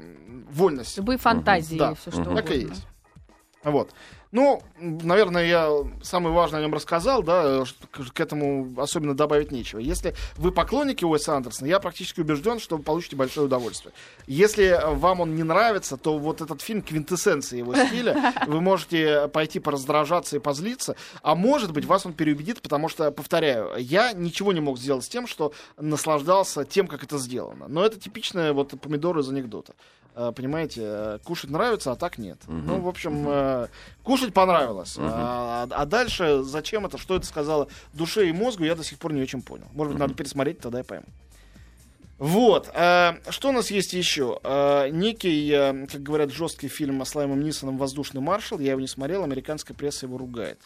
вольности. 0.50 1.00
Любые 1.00 1.18
фантазии, 1.18 1.78
Да, 1.78 1.94
все 1.94 2.12
что 2.12 2.22
Так 2.32 2.48
и 2.52 2.58
угодно. 2.58 2.70
есть. 2.74 2.86
Вот. 3.62 3.90
Ну, 4.32 4.62
наверное, 4.78 5.44
я 5.44 5.70
самое 6.02 6.32
важное 6.34 6.60
о 6.60 6.62
нем 6.62 6.72
рассказал, 6.72 7.22
да, 7.22 7.64
к- 7.90 8.20
этому 8.20 8.80
особенно 8.80 9.14
добавить 9.16 9.50
нечего. 9.50 9.80
Если 9.80 10.14
вы 10.36 10.52
поклонники 10.52 11.04
Уэса 11.04 11.34
Андерсона, 11.34 11.66
я 11.66 11.80
практически 11.80 12.20
убежден, 12.20 12.60
что 12.60 12.76
вы 12.76 12.82
получите 12.84 13.16
большое 13.16 13.46
удовольствие. 13.46 13.92
Если 14.28 14.80
вам 14.94 15.20
он 15.20 15.34
не 15.34 15.42
нравится, 15.42 15.96
то 15.96 16.16
вот 16.16 16.40
этот 16.40 16.62
фильм 16.62 16.80
квинтэссенция 16.82 17.58
его 17.58 17.74
стиля, 17.74 18.32
вы 18.46 18.60
можете 18.60 19.26
пойти 19.28 19.58
пораздражаться 19.58 20.36
и 20.36 20.38
позлиться, 20.38 20.94
а 21.22 21.34
может 21.34 21.72
быть, 21.72 21.84
вас 21.84 22.06
он 22.06 22.12
переубедит, 22.12 22.62
потому 22.62 22.88
что, 22.88 23.10
повторяю, 23.10 23.72
я 23.78 24.12
ничего 24.12 24.52
не 24.52 24.60
мог 24.60 24.78
сделать 24.78 25.04
с 25.04 25.08
тем, 25.08 25.26
что 25.26 25.52
наслаждался 25.76 26.64
тем, 26.64 26.86
как 26.86 27.02
это 27.02 27.18
сделано. 27.18 27.66
Но 27.68 27.84
это 27.84 27.98
типичное 27.98 28.52
вот 28.52 28.80
помидоры 28.80 29.22
из 29.22 29.28
анекдота. 29.28 29.74
Э, 30.20 30.32
Понимаете, 30.32 30.80
э, 30.84 31.18
кушать 31.24 31.50
нравится, 31.50 31.92
а 31.92 31.96
так 31.96 32.18
нет. 32.18 32.38
Ну, 32.46 32.80
в 32.80 32.88
общем, 32.88 33.24
э, 33.26 33.68
кушать 34.02 34.34
понравилось. 34.34 34.96
А, 34.98 35.66
а 35.70 35.86
дальше 35.86 36.42
зачем 36.42 36.84
это, 36.84 36.98
что 36.98 37.16
это 37.16 37.24
сказала 37.26 37.68
душе 37.94 38.28
и 38.28 38.32
мозгу, 38.32 38.64
я 38.64 38.74
до 38.74 38.84
сих 38.84 38.98
пор 38.98 39.14
не 39.14 39.22
очень 39.22 39.40
понял. 39.40 39.66
Может 39.72 39.94
быть, 39.94 40.00
надо 40.00 40.14
пересмотреть, 40.14 40.60
тогда 40.60 40.78
я 40.78 40.84
пойму. 40.84 41.06
Вот. 42.18 42.70
э, 42.74 43.14
что 43.30 43.48
у 43.48 43.52
нас 43.52 43.70
есть 43.70 43.94
еще? 43.94 44.40
Э, 44.44 44.90
некий, 44.90 45.50
э, 45.50 45.86
как 45.86 46.02
говорят, 46.02 46.30
жесткий 46.32 46.68
фильм 46.68 47.02
с 47.02 47.14
Лаймом 47.14 47.42
Нисоном 47.42 47.78
«Воздушный 47.78 48.20
маршал». 48.20 48.58
Я 48.58 48.72
его 48.72 48.80
не 48.80 48.88
смотрел, 48.88 49.24
американская 49.24 49.74
пресса 49.74 50.04
его 50.04 50.18
ругает. 50.18 50.60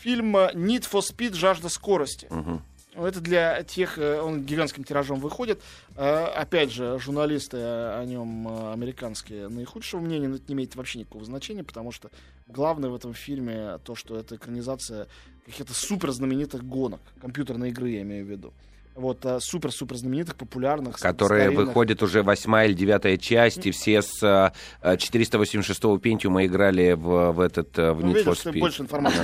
Фильм 0.00 0.36
«Need 0.36 0.88
for 0.88 1.00
Speed. 1.00 1.34
Жажда 1.34 1.68
скорости». 1.68 2.28
Мгм. 2.30 2.62
Ну, 2.96 3.06
Это 3.06 3.20
для 3.20 3.62
тех, 3.62 3.98
э, 3.98 4.20
он 4.20 4.42
гигантским 4.44 4.82
тиражом 4.84 5.20
выходит. 5.20 5.60
Э, 5.96 6.24
Опять 6.24 6.72
же, 6.72 6.98
журналисты 6.98 7.56
о 7.58 8.04
нем 8.04 8.48
э, 8.48 8.72
американские 8.72 9.48
наихудшего 9.48 10.00
мнения, 10.00 10.26
но 10.28 10.36
это 10.36 10.44
не 10.48 10.54
имеет 10.54 10.74
вообще 10.74 10.98
никакого 10.98 11.24
значения, 11.24 11.62
потому 11.62 11.92
что 11.92 12.10
главное 12.48 12.90
в 12.90 12.94
этом 12.96 13.14
фильме 13.14 13.78
то, 13.84 13.94
что 13.94 14.16
это 14.18 14.34
экранизация 14.34 15.06
каких-то 15.46 15.72
супер 15.72 16.10
знаменитых 16.10 16.64
гонок, 16.64 17.00
компьютерной 17.20 17.70
игры, 17.70 17.90
я 17.90 18.02
имею 18.02 18.24
в 18.26 18.28
виду. 18.28 18.52
Вот, 18.96 19.24
э, 19.24 19.38
супер-супер 19.40 19.96
знаменитых, 19.96 20.34
популярных. 20.34 20.98
Которые 20.98 21.44
старинных. 21.44 21.68
выходят 21.68 22.02
уже 22.02 22.24
восьмая 22.24 22.66
или 22.66 22.74
девятая 22.74 23.16
часть, 23.18 23.64
и 23.64 23.70
все 23.70 24.02
с 24.02 24.20
э, 24.22 24.50
э, 24.82 24.96
486-го 24.96 25.96
Пентиума 25.98 26.44
играли 26.44 26.92
в, 26.92 27.30
в 27.32 27.40
этот 27.40 27.78
э, 27.78 27.92
в 27.92 28.00
Ну, 28.04 28.10
Need 28.10 28.14
видишь, 28.16 28.26
for 28.26 28.52
Speed. 28.52 28.58
больше 28.58 28.82
информации. 28.82 29.20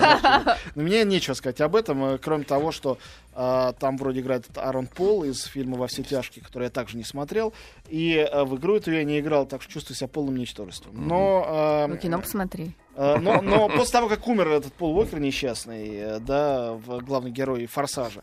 Но 0.76 0.82
мне 0.82 1.04
нечего 1.04 1.34
сказать 1.34 1.60
об 1.60 1.74
этом, 1.74 2.04
э, 2.04 2.18
кроме 2.18 2.44
того, 2.44 2.70
что 2.70 2.96
э, 2.96 3.25
там 3.36 3.96
вроде 3.98 4.20
играет 4.20 4.44
этот 4.44 4.58
Аарон 4.58 4.86
Пол 4.86 5.24
из 5.24 5.42
фильма 5.44 5.76
«Во 5.76 5.86
все 5.88 6.02
тяжкие», 6.02 6.42
который 6.44 6.64
я 6.64 6.70
также 6.70 6.96
не 6.96 7.04
смотрел. 7.04 7.52
И 7.88 8.14
э, 8.14 8.44
в 8.44 8.56
игру 8.56 8.76
эту 8.76 8.92
я 8.92 9.04
не 9.04 9.20
играл, 9.20 9.46
так 9.46 9.62
что 9.62 9.72
чувствую 9.72 9.96
себя 9.96 10.08
полным 10.08 10.36
ничтожеством. 10.36 11.06
Но, 11.06 11.44
э, 11.46 11.86
Ну, 11.88 11.96
кино 11.98 12.18
посмотри. 12.20 12.72
но, 12.96 13.42
но 13.42 13.68
после 13.68 13.92
того, 13.92 14.08
как 14.08 14.26
умер 14.26 14.48
этот 14.48 14.72
Пол 14.72 14.96
Уокер 14.96 15.20
несчастный, 15.20 15.90
э, 15.96 16.18
да, 16.20 16.78
главный 17.02 17.30
герой 17.30 17.66
«Форсажа», 17.66 18.22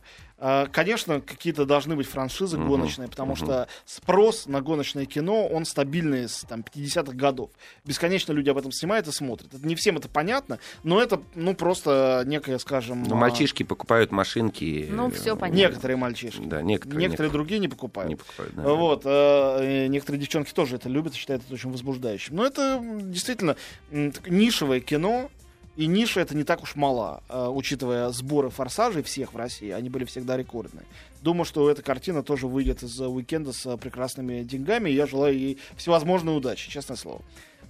конечно, 0.73 1.21
какие-то 1.21 1.65
должны 1.65 1.95
быть 1.95 2.05
франшизы 2.07 2.57
Мгм. 2.57 2.67
гоночные, 2.67 3.07
потому 3.07 3.29
Мгм. 3.33 3.35
что 3.37 3.67
спрос 3.85 4.45
на 4.45 4.61
гоночное 4.61 5.05
кино, 5.05 5.47
он 5.47 5.63
стабильный 5.63 6.27
с 6.27 6.41
там, 6.49 6.63
50-х 6.63 7.15
годов. 7.15 7.49
Бесконечно 7.85 8.33
люди 8.33 8.49
об 8.49 8.57
этом 8.57 8.71
снимают 8.73 9.07
и 9.07 9.11
смотрят. 9.13 9.53
Это, 9.53 9.65
не 9.65 9.75
всем 9.75 9.95
это 9.97 10.09
понятно, 10.09 10.59
но 10.83 11.01
это, 11.01 11.21
ну, 11.35 11.53
просто 11.55 12.23
некая, 12.25 12.57
скажем... 12.59 13.03
Ну, 13.03 13.15
а, 13.15 13.17
мальчишки 13.17 13.63
покупают 13.63 14.11
машинки. 14.11 14.89
Ну, 14.91 15.02
э, 15.09 15.11
всё 15.11 15.35
понятно. 15.35 15.57
Некоторые 15.57 15.97
мальчишки. 15.97 16.41
Да, 16.45 16.61
некоторые. 16.61 16.99
Некоторые 17.01 17.31
другие 17.31 17.59
не 17.59 17.67
покупают. 17.67 18.09
не 18.09 18.15
покупают. 18.15 18.55
да. 18.55 18.73
Вот, 18.73 19.01
э, 19.05 19.87
некоторые 19.87 20.21
девчонки 20.21 20.53
тоже 20.53 20.75
это 20.75 20.89
любят 20.89 21.13
и 21.13 21.17
считают 21.17 21.43
это 21.45 21.53
очень 21.53 21.71
возбуждающим. 21.71 22.35
Но 22.35 22.45
это 22.45 22.81
действительно 22.83 23.55
нишевое 23.91 24.79
кино, 24.79 25.29
и 25.75 25.87
ниша 25.87 26.21
это 26.21 26.35
не 26.35 26.43
так 26.43 26.61
уж 26.61 26.75
мала, 26.75 27.23
э, 27.29 27.47
учитывая 27.47 28.09
сборы 28.09 28.49
форсажей 28.49 29.01
всех 29.01 29.33
в 29.33 29.37
России, 29.37 29.71
они 29.71 29.89
были 29.89 30.05
всегда 30.05 30.37
рекордные. 30.37 30.85
Думаю, 31.21 31.45
что 31.45 31.69
эта 31.69 31.81
картина 31.81 32.21
тоже 32.21 32.47
выйдет 32.47 32.83
из 32.83 32.99
уикенда 32.99 33.53
с 33.53 33.65
э, 33.65 33.77
прекрасными 33.77 34.43
деньгами, 34.43 34.89
и 34.89 34.93
я 34.93 35.07
желаю 35.07 35.37
ей 35.37 35.57
всевозможной 35.75 36.37
удачи, 36.37 36.69
честное 36.69 36.97
слово. 36.97 37.21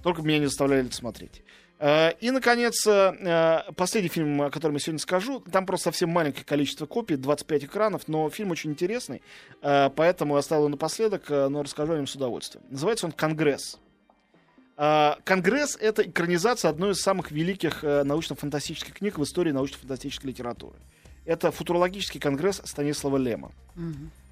Только 0.02 0.20
меня 0.20 0.38
не 0.38 0.46
заставляли 0.46 0.86
это 0.86 0.94
смотреть. 0.94 1.42
Э, 1.78 2.12
И, 2.20 2.30
наконец, 2.30 2.86
э, 2.86 3.62
последний 3.76 4.08
фильм, 4.08 4.42
о 4.42 4.50
котором 4.50 4.74
я 4.74 4.80
сегодня 4.80 5.00
скажу. 5.00 5.40
Там 5.40 5.66
просто 5.66 5.84
совсем 5.84 6.10
маленькое 6.10 6.44
количество 6.44 6.86
копий, 6.86 7.16
25 7.16 7.64
экранов, 7.64 8.08
но 8.08 8.30
фильм 8.30 8.50
очень 8.52 8.70
интересный, 8.70 9.22
э, 9.62 9.90
поэтому 9.94 10.34
я 10.34 10.40
оставил 10.40 10.62
его 10.62 10.68
напоследок, 10.70 11.24
э, 11.30 11.48
но 11.48 11.62
расскажу 11.62 11.92
о 11.92 11.96
нем 11.96 12.06
с 12.06 12.14
удовольствием. 12.14 12.64
Называется 12.70 13.06
он 13.06 13.12
«Конгресс». 13.12 13.78
Э, 14.76 15.14
«Конгресс»— 15.24 15.76
это 15.80 16.02
экранизация 16.02 16.70
одной 16.70 16.92
из 16.92 17.00
самых 17.00 17.30
великих 17.30 17.82
э, 17.84 18.04
научно-фантастических 18.04 18.94
книг 18.94 19.18
в 19.18 19.22
истории 19.24 19.52
научно-фантастической 19.52 20.30
литературы. 20.30 20.76
Это 21.26 21.50
футурологический 21.50 22.20
конгресс 22.20 22.60
Станислава 22.64 23.16
Лема. 23.16 23.50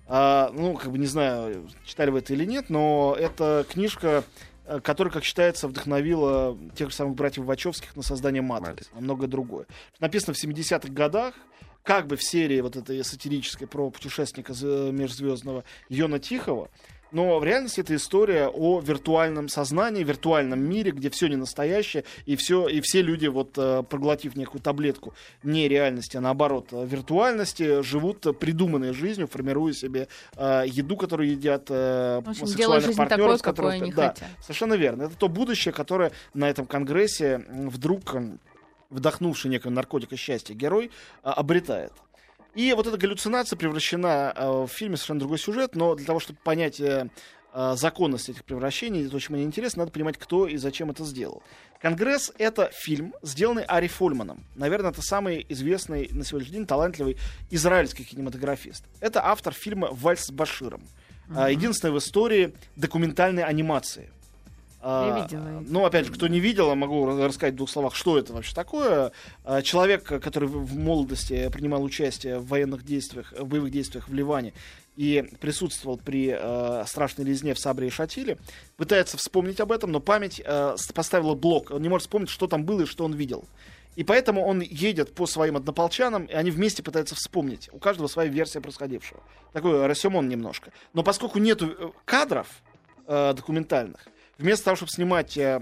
А, 0.09 0.51
ну, 0.53 0.75
как 0.75 0.91
бы 0.93 0.99
не 0.99 1.07
знаю, 1.07 1.69
читали 1.87 2.11
вы 2.11 2.19
это 2.19 2.35
или 2.35 2.45
нет, 2.45 2.69
но 2.69 3.17
это 3.19 3.65
книжка, 3.71 4.25
э, 4.67 4.81
которая, 4.81 5.13
как 5.13 5.25
считается, 5.25 5.69
вдохновила 5.69 6.57
тех 6.77 6.91
же 6.91 6.95
самых 6.97 7.15
братьев 7.15 7.45
Вачовских 7.45 7.95
на 7.97 8.03
создание 8.03 8.43
«Матрицы», 8.43 8.91
на 8.95 9.01
многое 9.01 9.29
другое. 9.29 9.67
Написано 10.01 10.35
в 10.35 10.43
70-х 10.43 10.93
годах, 10.93 11.35
как 11.83 12.07
бы 12.07 12.17
в 12.17 12.23
серии 12.23 12.61
вот 12.61 12.77
этой 12.77 13.03
сатирической 13.05 13.67
про 13.67 13.91
путешественника 13.91 14.55
з- 14.55 14.91
межзвездного 14.93 15.65
Йона 15.89 16.19
Тихого, 16.19 16.71
но 17.13 17.39
в 17.39 17.45
реальности 17.45 17.81
это 17.81 17.95
история 17.95 18.49
о 18.49 18.81
виртуальном 18.81 19.49
сознании, 19.49 20.03
виртуальном 20.03 20.61
мире, 20.61 20.91
где 20.91 21.11
все 21.11 21.29
не 21.29 21.37
настоящее, 21.37 22.05
и, 22.27 22.37
все, 22.37 22.69
и 22.69 22.81
все 22.81 23.03
люди, 23.03 23.27
вот 23.27 23.53
э, 23.57 23.83
проглотив 23.89 24.35
некую 24.35 24.61
таблетку 24.61 25.15
не 25.43 25.69
реальности, 25.69 26.17
а 26.17 26.21
наоборот 26.21 26.69
э, 26.73 26.85
виртуальности, 26.87 27.83
живут 27.83 28.27
э, 28.27 28.33
придуманной 28.33 28.93
жизнью, 28.93 29.29
формируя 29.29 29.73
себе 29.73 30.09
э, 30.37 30.65
еду, 30.67 30.97
которую 30.97 31.31
едят 31.31 31.67
э, 31.69 32.23
общем, 32.25 32.47
сексуальных 32.47 32.97
партнеров, 32.97 33.09
такой, 33.09 33.39
с 33.39 33.43
какой 33.43 33.75
они 33.75 33.93
да, 33.93 34.09
хотят. 34.09 34.29
Совершенно 34.41 34.75
верно. 34.75 35.03
Это 35.05 35.17
то 35.17 35.29
будущее, 35.29 35.73
которое 35.73 36.13
на 36.35 36.49
этом 36.49 36.67
конгрессе 36.67 37.45
вдруг 37.49 38.17
вдохнувший 38.93 39.51
некое 39.51 39.71
наркотика 39.71 40.17
счастья 40.17 40.55
герой 40.55 40.91
а, 41.23 41.33
обретает. 41.35 41.93
И 42.55 42.73
вот 42.75 42.87
эта 42.87 42.99
галлюцинация 42.99 43.57
превращена 43.57 44.31
а, 44.31 44.67
в 44.67 44.69
фильме 44.69 44.97
совершенно 44.97 45.21
другой 45.21 45.39
сюжет, 45.39 45.75
но 45.75 45.95
для 45.95 46.07
того, 46.07 46.21
чтобы 46.21 46.39
понять 46.43 46.81
э, 46.81 47.09
а, 47.55 47.77
законность 47.77 48.29
этих 48.29 48.45
превращений, 48.45 49.07
это 49.07 49.17
очень 49.17 49.35
мне 49.35 49.45
интересно, 49.45 49.81
надо 49.81 49.93
понимать, 49.93 50.19
кто 50.19 50.47
и 50.47 50.57
зачем 50.57 50.91
это 50.91 51.05
сделал. 51.05 51.43
«Конгресс»— 51.81 52.31
это 52.39 52.71
фильм, 52.73 53.15
сделанный 53.23 53.65
Ари 53.65 53.89
Фольманом. 53.89 54.45
Наверное, 54.55 54.91
это 54.91 55.03
самый 55.03 55.45
известный 55.49 56.09
на 56.13 56.25
сегодняшний 56.25 56.57
день 56.57 56.67
талантливый 56.67 57.17
израильский 57.51 58.05
кинематографист. 58.05 58.85
Это 59.01 59.25
автор 59.25 59.55
фильма 59.55 59.89
«Вальс 59.91 60.27
с 60.27 60.31
Баширом». 60.31 60.83
А, 61.35 61.51
Единственная 61.51 61.93
в 61.95 61.99
истории 61.99 62.55
документальной 62.77 63.45
анимации. 63.45 64.11
А, 64.83 65.17
Я 65.17 65.23
видела 65.23 65.61
это. 65.61 65.73
Ну, 65.73 65.85
опять 65.85 66.07
же, 66.07 66.13
кто 66.13 66.27
не 66.29 66.41
видел, 66.41 66.75
могу 66.75 67.07
ра- 67.07 67.27
рассказать 67.27 67.55
в 67.55 67.57
двух 67.57 67.71
словах, 67.71 67.95
что 67.95 68.19
это 68.19 68.33
вообще 68.33 68.55
такое. 68.55 69.13
А, 69.45 69.63
Человек, 69.63 70.05
который 70.05 70.49
в 70.49 70.77
молодости 70.77 71.49
принимал 71.53 71.83
участие 71.85 72.39
в 72.41 72.49
военных 72.49 72.85
действиях, 72.85 73.33
в 73.39 73.47
боевых 73.47 73.71
действиях 73.71 74.09
в 74.09 74.15
Ливане 74.15 74.53
и 74.97 75.25
присутствовал 75.41 75.97
при 75.97 76.37
э, 76.39 76.85
страшной 76.87 77.27
резне 77.27 77.55
в 77.55 77.59
Сабре 77.59 77.87
и 77.87 77.91
Шатиле, 77.91 78.37
пытается 78.77 79.17
вспомнить 79.17 79.59
об 79.61 79.73
этом, 79.73 79.91
но 79.91 80.01
память 80.01 80.43
э, 80.45 80.77
поставила 80.95 81.35
блок. 81.35 81.71
Он 81.71 81.81
не 81.81 81.89
может 81.89 82.03
вспомнить, 82.09 82.29
что 82.29 82.47
там 82.47 82.65
было 82.65 82.83
и 82.83 82.87
что 82.87 83.05
он 83.07 83.15
видел. 83.15 83.47
И 83.97 84.05
поэтому 84.05 84.45
он 84.45 84.61
едет 84.61 85.15
по 85.15 85.27
своим 85.27 85.57
однополчанам, 85.57 86.25
и 86.25 86.33
они 86.35 86.51
вместе 86.51 86.83
пытаются 86.83 87.15
вспомнить. 87.15 87.71
У 87.73 87.79
каждого 87.79 88.07
своя 88.07 88.29
версия 88.31 88.61
происходившего. 88.61 89.21
Такой 89.55 89.87
рассемон 89.87 90.29
немножко. 90.29 90.73
Но 90.93 91.03
поскольку 91.03 91.39
нету 91.39 91.69
э, 91.79 91.91
кадров 92.05 92.49
э, 93.07 93.33
документальных, 93.35 94.07
вместо 94.39 94.67
того, 94.67 94.77
чтобы 94.77 94.91
снимать, 94.91 95.37
э, 95.37 95.61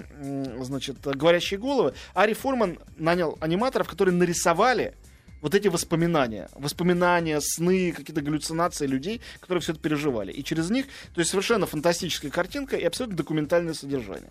значит, 0.61 1.01
говорящие 1.01 1.59
головы, 1.59 1.95
Ари 2.15 2.35
Форман 2.35 2.79
нанял 2.97 3.37
аниматоров, 3.41 3.89
которые 3.89 4.15
нарисовали 4.15 4.95
вот 5.41 5.55
эти 5.55 5.69
воспоминания. 5.69 6.49
Воспоминания, 6.55 7.41
сны, 7.41 7.93
какие-то 7.93 8.23
галлюцинации 8.23 8.87
людей, 8.87 9.21
которые 9.41 9.63
все 9.63 9.73
это 9.73 9.81
переживали. 9.81 10.33
И 10.33 10.45
через 10.45 10.71
них, 10.71 10.87
то 11.15 11.21
есть 11.21 11.31
совершенно 11.31 11.67
фантастическая 11.67 12.31
картинка 12.31 12.77
и 12.77 12.85
абсолютно 12.85 13.17
документальное 13.17 13.75
содержание. 13.75 14.31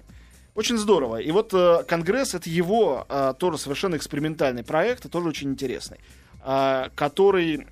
Очень 0.56 0.78
здорово. 0.78 1.18
И 1.18 1.32
вот 1.32 1.54
э, 1.54 1.84
Конгресс 1.88 2.34
это 2.34 2.50
его 2.50 3.06
э, 3.08 3.34
тоже 3.40 3.58
совершенно 3.58 3.96
экспериментальный 3.96 4.64
проект, 4.64 5.06
и 5.06 5.10
тоже 5.10 5.30
очень 5.30 5.50
интересный. 5.52 6.00
А, 6.42 6.90
который... 6.96 7.68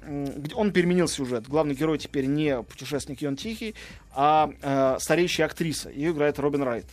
Он 0.55 0.71
переменил 0.71 1.07
сюжет. 1.07 1.47
Главный 1.47 1.75
герой 1.75 1.97
теперь 1.97 2.25
не 2.25 2.62
путешественник 2.63 3.21
Йон 3.21 3.36
Тихий, 3.36 3.75
а 4.13 4.50
э, 4.62 4.97
стареющая 5.00 5.45
актриса. 5.45 5.89
Ее 5.89 6.12
играет 6.12 6.39
Робин 6.39 6.63
Райт. 6.63 6.86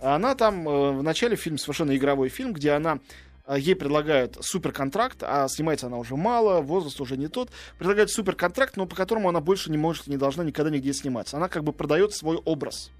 Она 0.00 0.34
там 0.34 0.68
э, 0.68 0.92
в 0.92 1.02
начале 1.02 1.36
фильма 1.36 1.58
совершенно 1.58 1.96
игровой 1.96 2.28
фильм, 2.28 2.52
где 2.52 2.72
она 2.72 3.00
э, 3.46 3.56
ей 3.58 3.74
предлагают 3.74 4.38
суперконтракт, 4.40 5.22
а 5.22 5.48
снимается 5.48 5.86
она 5.88 5.96
уже 5.96 6.14
мало, 6.14 6.60
возраст 6.60 7.00
уже 7.00 7.16
не 7.16 7.26
тот. 7.28 7.50
Предлагают 7.78 8.10
суперконтракт, 8.10 8.76
но 8.76 8.86
по 8.86 8.94
которому 8.94 9.28
она 9.28 9.40
больше 9.40 9.70
не 9.70 9.78
может, 9.78 10.06
не 10.06 10.16
должна 10.16 10.44
никогда 10.44 10.70
нигде 10.70 10.92
сниматься. 10.92 11.36
Она 11.36 11.48
как 11.48 11.64
бы 11.64 11.72
продает 11.72 12.14
свой 12.14 12.36
образ. 12.36 12.90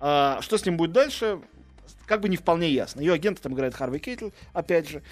А, 0.00 0.38
что 0.40 0.56
с 0.56 0.64
ним 0.64 0.78
будет 0.78 0.92
дальше, 0.92 1.40
как 2.06 2.22
бы 2.22 2.30
не 2.30 2.36
вполне 2.36 2.70
ясно. 2.70 3.00
Ее 3.00 3.12
агент 3.12 3.40
там 3.40 3.52
играет 3.52 3.74
Харви 3.74 3.98
Кейтл, 3.98 4.30
опять 4.54 4.88
же. 4.88 5.02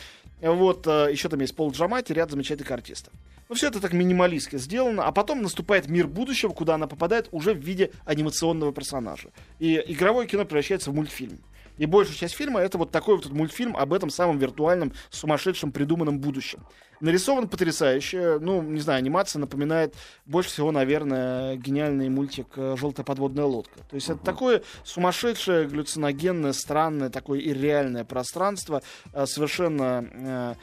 Вот, 0.41 0.87
э, 0.87 1.09
еще 1.11 1.29
там 1.29 1.41
есть 1.41 1.55
Пол 1.57 1.73
Джамати, 1.73 2.13
ряд 2.13 2.31
замечательных 2.31 2.71
артистов. 2.71 3.13
Ну, 3.49 3.55
все 3.55 3.69
это 3.69 3.81
так 3.81 3.93
минималистски 3.93 4.59
сделано, 4.59 5.05
а 5.05 5.13
потом 5.13 5.43
наступает 5.43 5.89
мир 5.89 6.07
будущего, 6.07 6.51
куда 6.51 6.75
она 6.75 6.87
попадает 6.87 7.29
уже 7.33 7.55
в 7.55 7.59
виде 7.59 7.91
анимационного 8.05 8.73
персонажа. 8.73 9.31
И 9.59 9.83
игровое 9.87 10.27
кино 10.27 10.45
превращается 10.45 10.91
в 10.91 10.95
мультфильм. 10.95 11.39
И 11.79 11.87
большая 11.87 12.17
часть 12.17 12.35
фильма 12.35 12.61
это 12.61 12.77
вот 12.79 12.91
такой 12.91 13.17
вот 13.17 13.31
мультфильм 13.31 13.77
об 13.77 13.93
этом 13.93 14.11
самом 14.11 14.39
виртуальном, 14.39 14.93
сумасшедшем, 15.11 15.73
придуманном 15.73 16.19
будущем. 16.19 16.65
Нарисован 17.01 17.49
потрясающе. 17.49 18.39
Ну, 18.41 18.61
не 18.63 18.81
знаю, 18.81 18.99
анимация 18.99 19.39
напоминает 19.39 19.95
больше 20.27 20.51
всего, 20.51 20.73
наверное, 20.73 21.57
гениальный 21.57 22.09
мультик 22.09 22.49
э, 22.57 22.75
«Желтая 22.77 23.05
подводная 23.05 23.45
лодка». 23.45 23.79
То 23.89 23.95
есть 23.95 24.11
это 24.11 24.19
такое 24.25 24.63
сумасшедшее, 24.85 25.69
галлюциногенное, 25.69 26.53
странное, 26.53 27.09
такое 27.09 27.41
ирреальное 27.41 28.05
пространство, 28.05 28.83
э, 29.13 29.27
совершенно 29.27 30.09
э, 30.11 30.55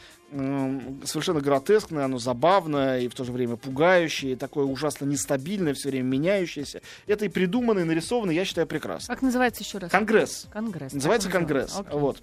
совершенно 1.06 1.40
гротескное, 1.40 2.06
оно 2.06 2.18
забавное 2.18 3.00
и 3.00 3.08
в 3.08 3.16
то 3.16 3.24
же 3.24 3.32
время 3.32 3.56
пугающее, 3.56 4.36
такое 4.36 4.66
ужасно 4.66 5.06
нестабильное, 5.06 5.74
все 5.74 5.90
время 5.90 6.06
меняющееся. 6.06 6.82
Это 7.08 7.26
и 7.26 7.30
придумано, 7.30 7.80
и 7.80 7.84
нарисовано, 7.84 8.32
я 8.32 8.46
считаю, 8.46 8.68
прекрасно. 8.68 9.14
Как 9.14 9.22
называется 9.22 9.64
еще 9.64 9.78
раз? 9.78 9.92
Конгресс. 9.92 10.48
Конгресс. 10.52 10.94
Называется 10.94 11.30
Конгресс. 11.30 11.80
Окей. 11.80 12.00
Вот. 12.00 12.22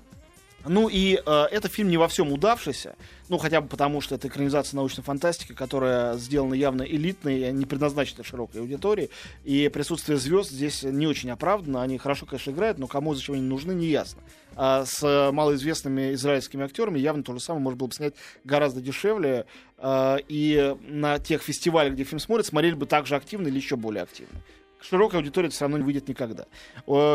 Ну 0.64 0.88
и 0.88 1.20
э, 1.25 1.44
это 1.51 1.68
фильм 1.68 1.88
не 1.88 1.96
во 1.96 2.07
всем 2.07 2.33
удавшийся, 2.33 2.94
ну 3.29 3.38
хотя 3.38 3.61
бы 3.61 3.68
потому, 3.68 4.01
что 4.01 4.14
это 4.14 4.29
экранизация 4.29 4.77
научной 4.77 5.03
фантастики, 5.03 5.53
которая 5.55 6.16
сделана 6.18 6.55
явно 6.55 6.83
элитной, 6.83 7.53
не 7.53 7.66
предназначена 7.66 8.22
широкой 8.22 8.61
аудитории, 8.61 9.11
и 9.44 9.68
присутствие 9.68 10.18
звезд 10.18 10.51
здесь 10.51 10.85
не 10.85 11.09
очень 11.09 11.31
оправдано, 11.31 11.83
они 11.83 11.98
хорошо, 11.98 12.27
конечно, 12.27 12.53
играют, 12.53 12.79
но 12.79 12.87
кому 12.87 13.14
зачем 13.14 13.35
они 13.35 13.42
нужны, 13.42 13.72
не 13.72 13.87
ясно. 13.87 14.22
А 14.57 14.85
с 14.85 15.31
малоизвестными 15.33 16.15
израильскими 16.15 16.65
актерами 16.65 16.99
явно 16.99 17.23
то 17.23 17.33
же 17.33 17.41
самое 17.41 17.62
можно 17.62 17.79
было 17.79 17.88
бы 17.88 17.95
снять 17.95 18.15
гораздо 18.45 18.81
дешевле, 18.81 19.47
э, 19.79 20.17
и 20.29 20.77
на 20.83 21.19
тех 21.19 21.43
фестивалях, 21.43 21.95
где 21.95 22.05
фильм 22.05 22.21
смотрят, 22.21 22.47
смотрели 22.47 22.75
бы 22.75 22.87
так 22.87 23.07
же 23.07 23.17
активно 23.17 23.49
или 23.49 23.57
еще 23.57 23.77
более 23.77 24.03
активно 24.03 24.41
широкая 24.85 25.21
аудитория 25.21 25.49
все 25.49 25.61
равно 25.61 25.79
не 25.79 25.85
выйдет 25.85 26.09
никогда. 26.09 26.47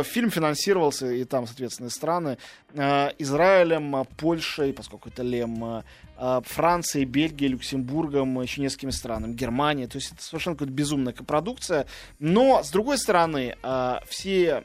Фильм 0.03 0.31
финансировался, 0.31 1.11
и 1.11 1.25
там, 1.25 1.45
соответственно, 1.47 1.89
страны, 1.89 2.37
э, 2.73 3.09
Израилем, 3.19 4.05
Польшей, 4.17 4.71
поскольку 4.71 5.09
это 5.09 5.21
Лем, 5.21 5.83
Францией, 6.15 7.03
Бельгией, 7.03 7.51
Люксембургом, 7.51 8.41
еще 8.41 8.61
несколькими 8.61 8.91
странами, 8.91 9.33
Германией. 9.33 9.87
То 9.87 9.97
есть 9.97 10.13
это 10.13 10.23
совершенно 10.23 10.55
какая-то 10.55 10.73
безумная 10.73 11.13
продукция. 11.13 11.87
Но, 12.19 12.63
с 12.63 12.71
другой 12.71 12.97
стороны, 12.97 13.57
все 14.07 14.63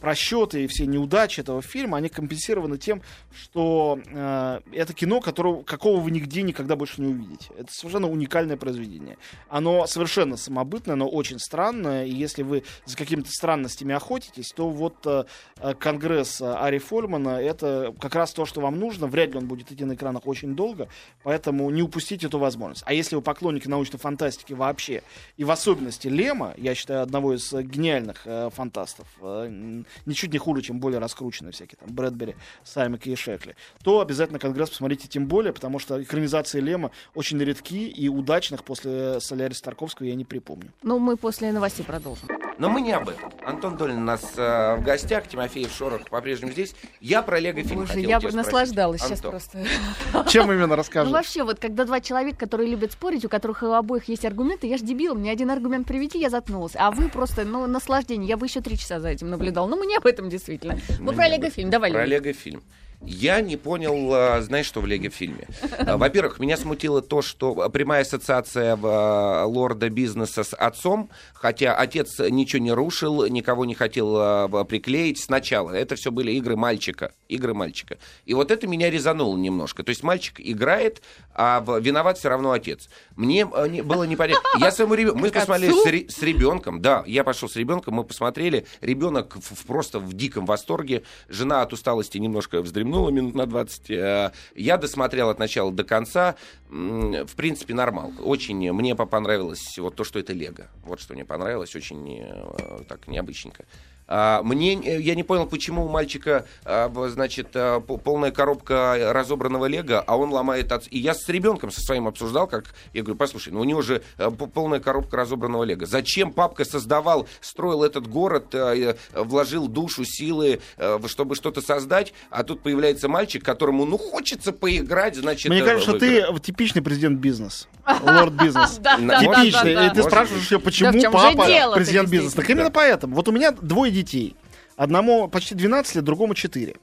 просчеты 0.00 0.64
и 0.64 0.66
все 0.66 0.86
неудачи 0.86 1.40
этого 1.40 1.62
фильма, 1.62 1.98
они 1.98 2.08
компенсированы 2.08 2.78
тем, 2.78 3.02
что 3.34 3.98
э, 4.06 4.60
это 4.72 4.94
кино, 4.94 5.20
которого, 5.20 5.62
какого 5.62 6.00
вы 6.00 6.10
нигде 6.10 6.42
никогда 6.42 6.76
больше 6.76 7.00
не 7.00 7.08
увидите. 7.08 7.50
Это 7.58 7.72
совершенно 7.72 8.08
уникальное 8.08 8.56
произведение. 8.56 9.18
Оно 9.48 9.86
совершенно 9.86 10.36
самобытное, 10.36 10.96
но 10.96 11.08
очень 11.08 11.38
странное, 11.38 12.06
и 12.06 12.12
если 12.12 12.42
вы 12.42 12.62
за 12.84 12.96
какими-то 12.96 13.30
странностями 13.30 13.94
охотитесь, 13.94 14.52
то 14.52 14.68
вот 14.68 14.94
э, 15.06 15.24
э, 15.60 15.74
Конгресс 15.74 16.40
э, 16.40 16.52
Ари 16.52 16.78
Фольмана 16.78 17.40
это 17.40 17.94
как 18.00 18.14
раз 18.14 18.32
то, 18.32 18.46
что 18.46 18.60
вам 18.60 18.78
нужно. 18.78 19.06
Вряд 19.06 19.30
ли 19.30 19.38
он 19.38 19.46
будет 19.46 19.72
идти 19.72 19.84
на 19.84 19.94
экранах 19.94 20.26
очень 20.26 20.54
долго, 20.54 20.88
поэтому 21.22 21.68
не 21.70 21.82
упустите 21.82 22.26
эту 22.26 22.38
возможность. 22.38 22.82
А 22.86 22.92
если 22.92 23.16
вы 23.16 23.22
поклонники 23.22 23.68
научной 23.68 23.98
фантастики 23.98 24.52
вообще, 24.52 25.02
и 25.36 25.44
в 25.44 25.50
особенности 25.50 26.08
Лема, 26.08 26.54
я 26.56 26.74
считаю, 26.74 27.02
одного 27.02 27.34
из 27.34 27.52
э, 27.52 27.62
гениальных 27.62 28.22
э, 28.24 28.50
фантастов, 28.54 29.06
э, 29.20 29.82
ничуть 30.06 30.32
не 30.32 30.38
хуже, 30.38 30.62
чем 30.62 30.80
более 30.80 30.98
раскрученные 30.98 31.52
всякие 31.52 31.78
там 31.78 31.94
Брэдбери, 31.94 32.36
Саймик 32.64 33.06
и 33.06 33.14
Шекли, 33.14 33.54
то 33.82 34.00
обязательно 34.00 34.38
Конгресс 34.38 34.70
посмотрите 34.70 35.08
тем 35.08 35.26
более, 35.26 35.52
потому 35.52 35.78
что 35.78 36.02
экранизации 36.02 36.60
Лема 36.60 36.90
очень 37.14 37.38
редки 37.38 37.88
и 37.88 38.08
удачных 38.08 38.64
после 38.64 39.20
Соляриса 39.20 39.62
Тарковского 39.62 40.06
я 40.06 40.14
не 40.14 40.24
припомню. 40.24 40.72
Ну, 40.82 40.98
мы 40.98 41.16
после 41.16 41.52
новостей 41.52 41.84
продолжим. 41.84 42.28
Но 42.58 42.70
мы 42.70 42.80
не 42.80 42.92
об 42.92 43.08
этом. 43.08 43.30
Антон 43.44 43.76
Долин 43.76 43.98
у 43.98 44.04
нас 44.04 44.32
э, 44.36 44.76
в 44.76 44.82
гостях, 44.82 45.28
Тимофеев 45.28 45.70
Шорох 45.70 46.08
по-прежнему 46.08 46.52
здесь. 46.52 46.74
Я 47.00 47.22
про 47.22 47.38
Лего-фильм 47.38 47.80
Боже, 47.80 47.92
хотел 47.92 48.08
я 48.08 48.20
бы 48.20 48.32
наслаждалась 48.32 49.00
сейчас 49.02 49.22
Антон, 49.22 49.30
просто. 49.32 49.64
Чем 50.28 50.50
именно 50.50 50.68
Ну, 50.68 50.76
расскажешь? 50.76 51.12
вообще, 51.12 51.44
вот 51.44 51.58
когда 51.58 51.84
два 51.84 52.00
человека, 52.00 52.38
которые 52.38 52.70
любят 52.70 52.92
спорить, 52.92 53.24
у 53.24 53.28
которых 53.28 53.62
у 53.62 53.72
обоих 53.72 54.08
есть 54.08 54.24
аргументы, 54.24 54.66
я 54.66 54.78
ж 54.78 54.80
дебил, 54.80 55.14
мне 55.14 55.30
один 55.30 55.50
аргумент 55.50 55.86
приведи, 55.86 56.18
я 56.18 56.30
заткнулась. 56.30 56.72
А 56.76 56.90
вы 56.90 57.08
просто, 57.08 57.44
ну, 57.44 57.66
наслаждение. 57.66 58.28
Я 58.28 58.36
бы 58.36 58.46
еще 58.46 58.60
три 58.60 58.78
часа 58.78 59.00
за 59.00 59.08
этим 59.08 59.28
наблюдал. 59.28 59.68
Но 59.76 59.80
мы 59.80 59.86
не 59.86 59.96
об 59.96 60.06
этом 60.06 60.30
действительно. 60.30 60.78
Мы 60.98 61.12
Мы 61.12 61.12
про 61.12 61.28
Лего-фильм. 61.28 61.68
Давай, 61.68 61.92
Про. 61.92 62.06
Лего-фильм. 62.06 62.62
Я 63.02 63.40
не 63.40 63.56
понял, 63.56 64.12
а, 64.12 64.40
знаешь, 64.40 64.66
что 64.66 64.80
в 64.80 64.86
Лего 64.86 65.10
фильме. 65.10 65.46
А, 65.78 65.96
Во-первых, 65.96 66.38
меня 66.40 66.56
смутило 66.56 67.02
то, 67.02 67.22
что 67.22 67.68
прямая 67.70 68.02
ассоциация 68.02 68.78
а, 68.82 69.44
лорда 69.44 69.90
бизнеса 69.90 70.42
с 70.44 70.54
отцом, 70.56 71.10
хотя 71.34 71.76
отец 71.76 72.18
ничего 72.18 72.62
не 72.62 72.72
рушил, 72.72 73.26
никого 73.26 73.64
не 73.64 73.74
хотел 73.74 74.16
а, 74.16 74.64
приклеить 74.64 75.20
сначала. 75.20 75.70
Это 75.70 75.94
все 75.94 76.10
были 76.10 76.32
игры 76.32 76.56
мальчика. 76.56 77.12
Игры 77.28 77.54
мальчика. 77.54 77.98
И 78.24 78.34
вот 78.34 78.50
это 78.50 78.66
меня 78.66 78.90
резануло 78.90 79.36
немножко. 79.36 79.82
То 79.82 79.90
есть 79.90 80.02
мальчик 80.02 80.40
играет, 80.40 81.02
а 81.34 81.62
виноват 81.80 82.18
все 82.18 82.28
равно 82.30 82.52
отец. 82.52 82.88
Мне 83.14 83.46
а, 83.52 83.68
не- 83.68 83.82
было 83.82 84.04
непонятно. 84.04 84.42
Я 84.58 84.70
своему 84.72 84.94
ребенку... 84.94 85.18
Мы 85.18 85.30
посмотрели 85.30 86.08
с, 86.08 86.16
с 86.16 86.22
ребенком, 86.22 86.80
да, 86.80 87.04
я 87.06 87.24
пошел 87.24 87.48
с 87.48 87.56
ребенком, 87.56 87.94
мы 87.94 88.04
посмотрели, 88.04 88.66
ребенок 88.80 89.36
просто 89.66 89.98
в 90.00 90.14
диком 90.14 90.46
восторге, 90.46 91.02
жена 91.28 91.62
от 91.62 91.72
усталости 91.72 92.18
немножко 92.18 92.62
вздремнула 92.62 92.85
минут 92.86 93.34
на 93.34 93.46
20, 93.46 93.90
э, 93.90 94.32
я 94.54 94.76
досмотрел 94.76 95.30
от 95.30 95.38
начала 95.38 95.72
до 95.72 95.84
конца, 95.84 96.36
в 96.68 97.34
принципе, 97.36 97.74
нормал. 97.74 98.12
Очень 98.22 98.72
мне 98.72 98.94
по- 98.94 99.06
понравилось 99.06 99.78
вот 99.78 99.94
то, 99.94 100.04
что 100.04 100.18
это 100.18 100.32
Лего. 100.32 100.66
Вот 100.84 101.00
что 101.00 101.14
мне 101.14 101.24
понравилось, 101.24 101.74
очень 101.76 102.20
э, 102.20 102.80
так 102.88 103.08
необычненько. 103.08 103.64
А, 104.08 104.42
Мне, 104.42 104.74
э, 104.74 105.00
я 105.00 105.14
не 105.14 105.22
понял, 105.22 105.46
почему 105.46 105.84
у 105.86 105.88
мальчика, 105.88 106.46
а, 106.64 106.90
значит, 107.08 107.48
а, 107.54 107.80
по- 107.80 107.96
полная 107.96 108.30
коробка 108.30 109.10
разобранного 109.12 109.66
лего, 109.66 110.00
а 110.06 110.16
он 110.16 110.30
ломает... 110.32 110.70
от- 110.72 110.86
И 110.90 110.98
я 110.98 111.14
с 111.14 111.28
ребенком 111.28 111.70
со 111.70 111.80
своим 111.80 112.06
обсуждал, 112.06 112.46
как... 112.46 112.66
Я 112.92 113.02
говорю, 113.02 113.16
послушай, 113.18 113.52
ну 113.52 113.60
у 113.60 113.64
него 113.64 113.82
же 113.82 114.02
э, 114.18 114.30
полная 114.30 114.80
коробка 114.80 115.16
разобранного 115.16 115.64
лего. 115.64 115.86
Зачем 115.86 116.32
папка 116.32 116.64
создавал, 116.64 117.26
строил 117.40 117.82
этот 117.82 118.06
город, 118.06 118.54
э, 118.54 118.94
вложил 119.12 119.66
душу, 119.68 120.04
силы, 120.04 120.60
чтобы 121.06 121.34
что-то 121.34 121.60
создать, 121.60 122.12
а 122.30 122.44
тут 122.44 122.62
появляется 122.62 123.08
мальчик, 123.08 123.44
которому, 123.44 123.84
ну, 123.86 123.98
хочется 123.98 124.52
поиграть, 124.52 125.16
значит... 125.16 125.50
Мне 125.50 125.62
кажется, 125.64 125.90
что 125.90 125.98
ты 125.98 126.24
типичный 126.40 126.82
президент 126.82 127.18
бизнес. 127.18 127.68
Лорд 128.02 128.32
бизнес. 128.34 128.76
Типичный. 128.76 129.86
И 129.86 129.90
ты 129.90 130.02
спрашиваешь 130.02 130.50
ее, 130.50 130.58
почему 130.60 130.92
папа 131.10 131.46
президент 131.74 132.08
бизнеса. 132.08 132.36
Так 132.36 132.50
именно 132.50 132.70
поэтому. 132.70 133.14
Вот 133.14 133.28
у 133.28 133.32
меня 133.32 133.50
двое 133.52 133.95
детей. 134.02 134.36
Одному 134.76 135.28
почти 135.28 135.54
12 135.54 135.96
лет, 135.96 136.04
другому 136.04 136.34
4. 136.34 136.74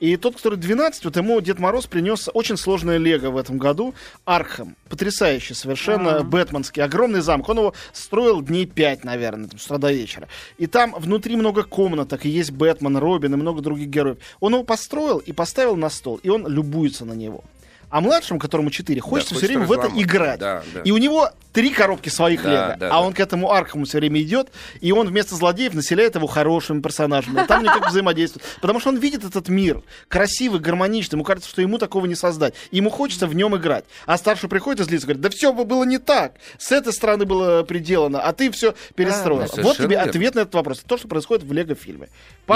И 0.00 0.16
тот, 0.16 0.36
который 0.36 0.58
12, 0.58 1.06
вот 1.06 1.16
ему 1.16 1.40
Дед 1.40 1.58
Мороз 1.58 1.86
принес 1.86 2.28
очень 2.32 2.56
сложное 2.56 2.98
лего 2.98 3.30
в 3.30 3.36
этом 3.36 3.58
году. 3.58 3.94
Архам. 4.24 4.76
Потрясающий 4.88 5.54
совершенно, 5.54 6.18
А. 6.18 6.22
бэтменский. 6.22 6.82
Огромный 6.82 7.20
замок. 7.20 7.48
Он 7.48 7.58
его 7.58 7.74
строил 7.92 8.40
дней 8.40 8.66
5, 8.66 9.04
наверное, 9.04 9.48
там, 9.48 9.58
с 9.58 9.64
утра 9.64 9.78
до 9.78 9.92
вечера. 9.92 10.28
И 10.56 10.66
там 10.68 10.94
внутри 10.96 11.34
много 11.36 11.64
комнаток, 11.64 12.26
и 12.26 12.28
есть 12.28 12.52
Бэтмен, 12.52 12.96
Робин 12.96 13.34
и 13.34 13.36
много 13.36 13.60
других 13.60 13.88
героев. 13.88 14.18
Он 14.38 14.54
его 14.54 14.62
построил 14.62 15.18
и 15.18 15.32
поставил 15.32 15.74
на 15.74 15.90
стол, 15.90 16.20
и 16.22 16.28
он 16.28 16.46
любуется 16.46 17.04
на 17.04 17.14
него. 17.14 17.42
А 17.90 18.00
младшему, 18.00 18.38
которому 18.38 18.70
4, 18.70 19.00
хочется 19.00 19.34
все 19.34 19.46
хочется 19.46 19.58
время 19.58 19.66
в 19.66 19.72
это 19.72 19.90
играть. 20.00 20.38
Да, 20.40 20.62
да. 20.74 20.80
И 20.82 20.90
у 20.90 20.98
него 20.98 21.30
три 21.52 21.70
коробки 21.70 22.08
своих 22.10 22.42
Да, 22.42 22.50
лего. 22.50 22.76
да, 22.78 22.86
а 22.88 22.90
да. 22.90 23.00
он 23.00 23.12
к 23.14 23.20
этому 23.20 23.50
Архаму 23.50 23.84
все 23.86 23.98
время 23.98 24.20
идет, 24.20 24.48
и 24.80 24.92
он 24.92 25.08
вместо 25.08 25.34
злодеев 25.34 25.72
населяет 25.74 26.14
его 26.14 26.26
хорошими 26.26 26.80
персонажами. 26.82 27.42
И 27.42 27.46
Там 27.46 27.62
никак 27.62 27.88
взаимодействует. 27.88 28.44
Потому 28.60 28.78
что 28.80 28.90
он 28.90 28.98
видит 28.98 29.24
этот 29.24 29.48
мир 29.48 29.82
красивый, 30.08 30.60
гармоничный. 30.60 31.16
Ему 31.16 31.24
кажется, 31.24 31.48
что 31.48 31.62
ему 31.62 31.78
такого 31.78 32.06
не 32.06 32.14
создать. 32.14 32.54
Ему 32.70 32.90
хочется 32.90 33.26
в 33.26 33.34
нем 33.34 33.56
играть. 33.56 33.84
А 34.06 34.18
старший 34.18 34.48
приходит 34.48 34.80
и 34.80 34.84
злится, 34.84 35.06
говорит, 35.06 35.22
да 35.22 35.30
все 35.30 35.52
было 35.52 35.84
не 35.84 35.98
так. 35.98 36.34
С 36.58 36.70
этой 36.72 36.92
стороны 36.92 37.24
было 37.24 37.62
приделано, 37.62 38.20
а 38.20 38.32
ты 38.32 38.50
все 38.50 38.74
перестроил. 38.94 39.48
да, 39.54 39.62
вот 39.62 39.76
тебе 39.78 39.88
верно. 39.96 40.10
ответ 40.10 40.34
на 40.34 40.40
этот 40.40 40.54
вопрос. 40.54 40.80
То, 40.86 40.98
что 40.98 41.08
происходит 41.08 41.44
в 41.44 41.52
Лего-фильме. 41.52 42.08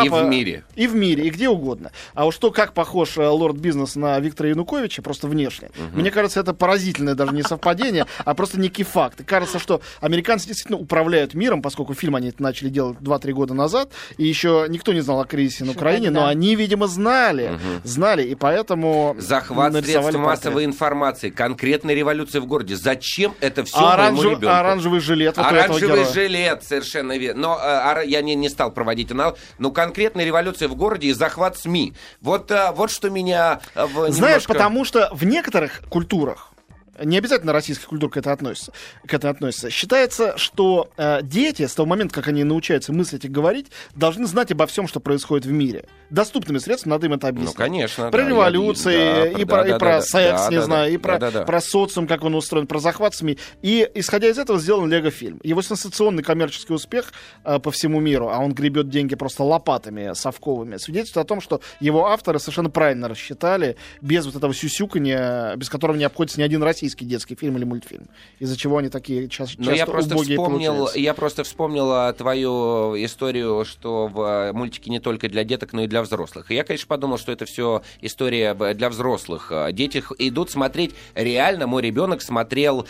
И 0.05 0.09
в 0.09 0.23
мире. 0.25 0.65
И 0.75 0.87
в 0.87 0.95
мире, 0.95 1.27
и 1.27 1.31
где 1.31 1.49
угодно. 1.49 1.91
А 2.15 2.27
уж 2.27 2.37
то, 2.37 2.51
как 2.51 2.73
похож 2.73 3.17
э, 3.19 3.27
лорд 3.27 3.57
бизнес 3.57 3.97
на 3.97 4.19
Виктора 4.21 4.49
Януковича, 4.51 5.03
просто 5.03 5.29
внешне. 5.29 5.71
Мне 5.93 6.11
кажется, 6.11 6.41
это 6.41 6.55
поразительное 6.55 7.15
даже 7.15 7.33
не 7.33 7.43
совпадение, 7.43 8.07
а 8.25 8.35
просто 8.35 8.59
некий 8.59 8.85
факт. 8.85 9.21
И 9.21 9.25
кажется, 9.25 9.59
что 9.59 9.81
американцы 10.01 10.47
действительно 10.47 10.79
управляют 10.79 11.35
миром, 11.35 11.63
поскольку 11.63 11.95
фильм 11.95 12.17
они 12.17 12.29
это 12.29 12.43
начали 12.43 12.69
делать 12.69 12.99
2-3 12.99 13.33
года 13.33 13.55
назад, 13.55 13.91
и 14.17 14.25
еще 14.27 14.67
никто 14.69 14.93
не 14.93 15.01
знал 15.01 15.21
о 15.21 15.25
кризисе 15.27 15.65
на 15.65 15.73
Украине, 15.73 16.11
но 16.11 16.27
они, 16.27 16.57
видимо, 16.57 16.87
знали, 16.87 17.59
знали, 17.85 18.23
и 18.23 18.35
поэтому 18.35 19.15
Захват 19.19 19.73
средств 19.75 20.15
массовой 20.15 20.65
информации, 20.65 21.31
конкретная 21.31 21.95
революция 21.95 22.41
в 22.41 22.47
городе. 22.47 22.77
Зачем 22.77 23.35
это 23.41 23.65
все 23.65 23.77
А 23.79 23.97
моему 23.97 24.21
оранжев- 24.23 24.31
ребенку? 24.31 24.55
оранжевый 24.55 25.01
жилет 25.01 25.37
вот 25.37 25.47
Оранжевый 25.47 26.05
жилет, 26.13 26.65
совершенно 26.65 27.17
верно. 27.19 27.41
Но 27.43 27.61
э, 27.63 28.07
я 28.07 28.23
не, 28.23 28.35
не 28.35 28.49
стал 28.49 28.71
проводить 28.73 29.11
аналог. 29.11 29.37
Но 29.59 29.71
конкретная 29.85 30.25
революция 30.25 30.69
в 30.69 30.75
городе 30.77 31.09
и 31.09 31.13
захват 31.13 31.59
СМИ. 31.59 31.95
Вот, 32.21 32.51
э, 32.51 32.71
вот 32.73 32.91
что 32.91 33.11
меня 33.11 33.61
э, 33.75 33.85
в 33.87 34.11
Знаешь, 34.13 34.17
немножко- 34.17 34.53
потому 34.53 34.85
что 34.85 35.09
в 35.13 35.25
некоторых 35.25 35.83
культурах, 35.89 36.52
не 37.01 37.19
обязательно 37.19 37.53
российская 37.53 37.87
культура 37.87 38.11
к 38.11 38.17
этому 38.19 38.35
относится, 38.35 38.73
к 39.07 39.15
этому 39.15 39.33
относится. 39.33 39.71
Считается, 39.71 40.37
что 40.37 40.91
э, 40.97 41.21
дети 41.23 41.67
с 41.67 41.75
того 41.75 41.89
момента, 41.89 42.15
как 42.15 42.29
они 42.29 42.45
научаются 42.45 42.93
мыслить 42.93 43.25
и 43.25 43.29
говорить, 43.29 43.69
должны 43.95 44.27
знать 44.27 44.53
обо 44.53 44.67
всем, 44.67 44.87
что 44.87 45.01
происходит 45.01 45.47
в 45.47 45.53
мире. 45.53 45.87
Доступными 46.11 46.59
средствами 46.59 46.93
надо 46.93 47.07
им 47.07 47.15
это 47.15 47.29
объяснить. 47.29 47.59
Ну, 47.59 47.65
конечно. 47.65 48.11
Про 48.11 48.23
да, 48.23 48.29
революции, 48.29 49.33
и, 49.33 49.45
да, 49.45 49.47
про, 49.47 49.63
да, 49.63 49.69
и 49.69 49.71
да, 49.71 49.79
про 49.79 49.89
да, 49.89 50.03
секс, 50.03 50.41
да, 50.43 50.51
не 50.51 50.57
да, 50.57 50.63
знаю, 50.63 50.91
да, 50.91 50.95
и 50.95 50.97
про, 50.99 51.19
да, 51.19 51.31
да, 51.31 51.39
да. 51.41 51.45
про 51.47 51.61
социум, 51.61 52.07
как 52.07 52.25
он 52.25 52.35
устроен, 52.35 52.67
про 52.67 52.79
захват 52.79 53.15
СМИ. 53.15 53.39
И 53.63 53.89
исходя 53.95 54.29
из 54.29 54.39
этого 54.39 54.59
сделан 54.59 54.91
Лего-фильм. 54.91 55.41
Его 55.43 55.63
сенсационный 55.63 56.23
коммерческий 56.23 56.75
успех 56.75 57.13
э, 57.45 57.59
по 57.59 57.71
всему 57.71 58.01
миру, 58.01 58.29
а 58.29 58.39
он 58.39 58.53
гребет 58.53 58.91
деньги 58.91 59.15
просто 59.15 59.45
лопатами 59.45 60.13
совковыми, 60.15 60.77
свидетельствует 60.77 61.25
о 61.25 61.29
том, 61.29 61.41
что 61.41 61.63
его 61.81 62.09
авторы 62.09 62.39
совершенно 62.39 62.69
правильно 62.69 63.09
рассчитали, 63.09 63.77
без 64.03 64.27
вот 64.27 64.37
этого 64.37 64.53
сюсюканья, 64.53 65.57
без 65.57 65.71
которого 65.71 65.97
не 65.97 66.05
обходится 66.05 66.39
ни 66.39 66.45
один 66.45 66.63
российский 66.63 66.82
детский 66.91 67.35
фильм 67.35 67.57
или 67.57 67.65
мультфильм. 67.65 68.09
Из-за 68.39 68.57
чего 68.57 68.79
они 68.79 68.89
такие 68.89 69.29
ча- 69.29 69.47
часто 69.47 69.61
Но 69.63 69.71
Ну, 69.71 69.77
я 69.77 69.87
просто 69.87 70.17
вспомнил, 70.17 70.73
получаются. 70.75 70.99
я 70.99 71.15
просто 71.15 71.45
вспомнил 71.45 71.93
а, 71.93 72.13
твою 72.13 72.95
историю, 73.05 73.65
что 73.65 74.07
в 74.09 74.21
а, 74.21 74.53
мультике 74.53 74.91
не 74.91 75.01
только 75.01 75.29
для 75.29 75.45
деток, 75.45 75.73
но 75.73 75.83
и 75.83 75.87
для 75.87 76.03
взрослых. 76.03 76.51
И 76.51 76.55
я, 76.55 76.65
конечно, 76.65 76.87
подумал, 76.87 77.19
что 77.19 77.33
это 77.33 77.45
все 77.45 77.83
история 78.01 78.55
для 78.75 78.89
взрослых. 78.91 79.49
А, 79.51 79.71
Дети 79.73 80.03
идут 80.19 80.51
смотреть. 80.51 80.95
Реально, 81.15 81.67
мой 81.67 81.83
ребенок 81.83 82.23
смотрел, 82.23 82.87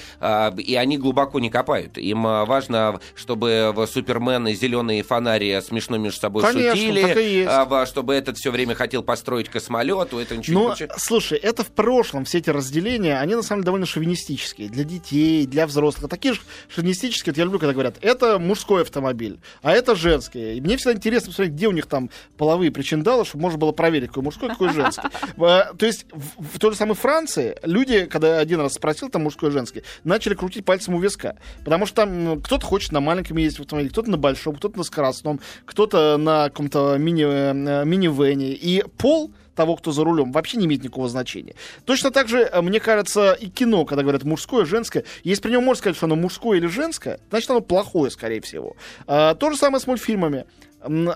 и 0.59 0.75
они 0.77 0.99
глубоко 0.99 1.39
не 1.41 1.51
копают. 1.51 1.99
Им 1.99 2.23
важно, 2.23 3.01
чтобы 3.15 3.73
в 3.75 3.87
Супермен 3.87 4.49
и 4.49 4.55
зеленые 4.55 5.03
фонари 5.03 5.61
смешно 5.61 5.97
между 5.99 6.21
собой 6.21 6.43
Конечно, 6.43 6.77
шутили, 6.77 7.85
чтобы 7.87 8.15
этот 8.15 8.37
все 8.39 8.51
время 8.51 8.75
хотел 8.75 9.03
построить 9.03 9.49
космолет, 9.49 10.13
у 10.15 10.19
этого 10.19 10.39
ничего 10.39 10.55
не 10.55 10.61
Ну, 10.63 10.67
получается. 10.69 10.99
слушай, 11.01 11.39
это 11.39 11.65
в 11.65 11.71
прошлом, 11.71 12.25
все 12.25 12.39
эти 12.39 12.51
разделения, 12.51 13.19
они 13.19 13.35
на 13.35 13.43
самом 13.43 13.61
деле 13.61 13.67
довольно 13.67 13.82
шовинистические. 13.87 14.69
Для 14.69 14.85
детей, 14.85 15.47
для 15.47 15.67
взрослых. 15.67 16.11
Такие 16.11 16.35
же 16.35 16.41
шовинистические, 16.69 17.33
вот 17.33 17.39
я 17.39 17.45
люблю, 17.45 17.59
когда 17.59 17.73
говорят, 17.73 17.97
это 18.01 18.39
мужской 18.39 18.83
автомобиль, 18.83 19.41
а 19.63 19.73
это 19.73 19.95
женский. 19.95 20.57
И 20.57 20.61
мне 20.61 20.77
всегда 20.77 20.95
интересно 20.95 21.29
посмотреть, 21.29 21.55
где 21.55 21.69
у 21.69 21.73
них 21.73 21.87
там 21.87 22.11
половые 22.37 22.71
причиндалы, 22.71 23.25
чтобы 23.25 23.43
можно 23.43 23.59
было 23.59 23.73
проверить, 23.73 24.09
какой 24.09 24.23
мужской, 24.23 24.49
какой 24.49 24.73
женский. 24.73 25.09
Э, 25.39 25.75
То 25.77 25.87
есть 25.87 26.07
в 26.13 26.59
той 26.59 26.73
же 26.73 26.77
самой 26.77 26.95
Франции 26.95 27.57
люди, 27.63 28.07
когда 28.07 28.39
один 28.39 28.61
раз 28.61 28.75
спросил, 28.75 29.09
там 29.09 29.23
мужской 29.23 29.51
женский, 29.51 29.83
начали 30.05 30.35
крутить 30.35 30.65
пальцем 30.65 30.95
у 30.95 31.01
виска. 31.01 31.37
Потому 31.65 31.87
что 31.87 31.97
там 31.97 32.25
ну, 32.25 32.41
кто-то 32.41 32.65
хочет 32.67 32.93
на 32.93 33.01
маленьком 33.01 33.37
ездить 33.37 33.59
в 33.59 33.63
автомобиле, 33.63 33.91
кто-то 33.91 34.11
на 34.11 34.19
большом, 34.19 34.57
кто-то 34.57 34.79
на 34.79 34.85
скоростном, 34.85 35.41
кто-то 35.65 36.17
на 36.17 36.45
каком-то 36.45 36.97
э, 36.97 36.99
минивэне. 36.99 38.53
И 38.53 38.85
пол 38.99 39.33
того, 39.55 39.77
кто 39.77 39.93
за 39.93 40.05
рулем, 40.05 40.33
вообще 40.33 40.57
не 40.57 40.67
имеет 40.67 40.83
никакого 40.83 41.09
значения. 41.09 41.55
Точно 41.85 42.11
так 42.11 42.29
же, 42.29 42.41
э, 42.41 42.61
мне 42.61 42.81
кажется, 42.81 43.33
и 43.33 43.49
кино, 43.49 43.85
когда 43.85 44.03
говорят 44.03 44.25
мужское, 44.25 44.65
женское, 44.65 45.05
если 45.25 45.43
при 45.43 45.51
нем 45.51 45.65
можно 45.65 45.79
сказать, 45.79 45.97
что 45.97 46.07
оно 46.07 46.17
мужское 46.17 46.59
или 46.59 46.67
женское, 46.67 47.21
значит 47.31 47.51
оно 47.51 47.61
плохое, 47.61 48.11
скорее 48.11 48.41
всего. 48.41 48.77
А, 49.07 49.35
то 49.35 49.51
же 49.51 49.57
самое 49.57 49.81
с 49.81 49.87
мультфильмами. 49.87 50.47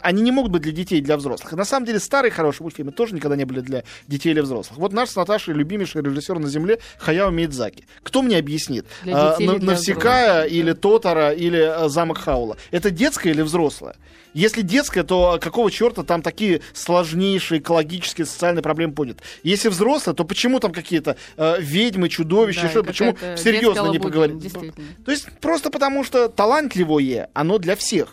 Они 0.02 0.22
не 0.22 0.30
могут 0.30 0.52
быть 0.52 0.62
для 0.62 0.72
детей 0.72 0.98
и 0.98 1.02
для 1.02 1.16
взрослых. 1.16 1.52
И 1.52 1.56
на 1.56 1.64
самом 1.64 1.86
деле 1.86 2.00
старые 2.00 2.30
хорошие 2.30 2.64
мультфильмы 2.64 2.92
тоже 2.92 3.14
никогда 3.14 3.36
не 3.36 3.44
были 3.44 3.60
для 3.60 3.84
детей 4.06 4.30
или 4.30 4.40
взрослых. 4.40 4.78
Вот 4.78 4.92
наш 4.92 5.10
с 5.10 5.16
Наташей 5.16 5.54
любимейший 5.54 6.02
режиссер 6.02 6.38
на 6.38 6.48
земле 6.48 6.78
Хаяо 6.98 7.30
Миядзаки. 7.30 7.84
Кто 8.02 8.22
мне 8.22 8.38
объяснит? 8.38 8.86
А, 9.06 9.36
Навсекая 9.38 10.44
или 10.44 10.72
Тотара 10.72 11.32
или 11.32 11.86
э, 11.86 11.88
Замок 11.88 12.18
Хаула. 12.18 12.56
Это 12.70 12.90
детское 12.90 13.30
или 13.30 13.42
взрослое? 13.42 13.96
Если 14.36 14.60
детское, 14.60 15.02
то 15.02 15.38
какого 15.40 15.70
черта 15.70 16.02
там 16.02 16.20
такие 16.20 16.60
сложнейшие 16.74 17.58
экологические, 17.58 18.26
социальные 18.26 18.62
проблемы 18.62 18.92
подняты? 18.92 19.22
Если 19.42 19.70
взрослое, 19.70 20.12
то 20.12 20.24
почему 20.24 20.60
там 20.60 20.72
какие-то 20.72 21.16
э, 21.38 21.56
ведьмы, 21.58 22.10
чудовища, 22.10 22.64
Да, 22.64 22.68
что, 22.68 22.84
почему 22.84 23.16
серьезно 23.36 23.88
не 23.88 23.98
поговорить? 23.98 24.52
То 25.06 25.10
есть 25.10 25.26
просто 25.40 25.70
потому 25.70 26.04
что 26.04 26.28
талантливое, 26.28 27.30
оно 27.32 27.56
для 27.56 27.76
всех. 27.76 28.12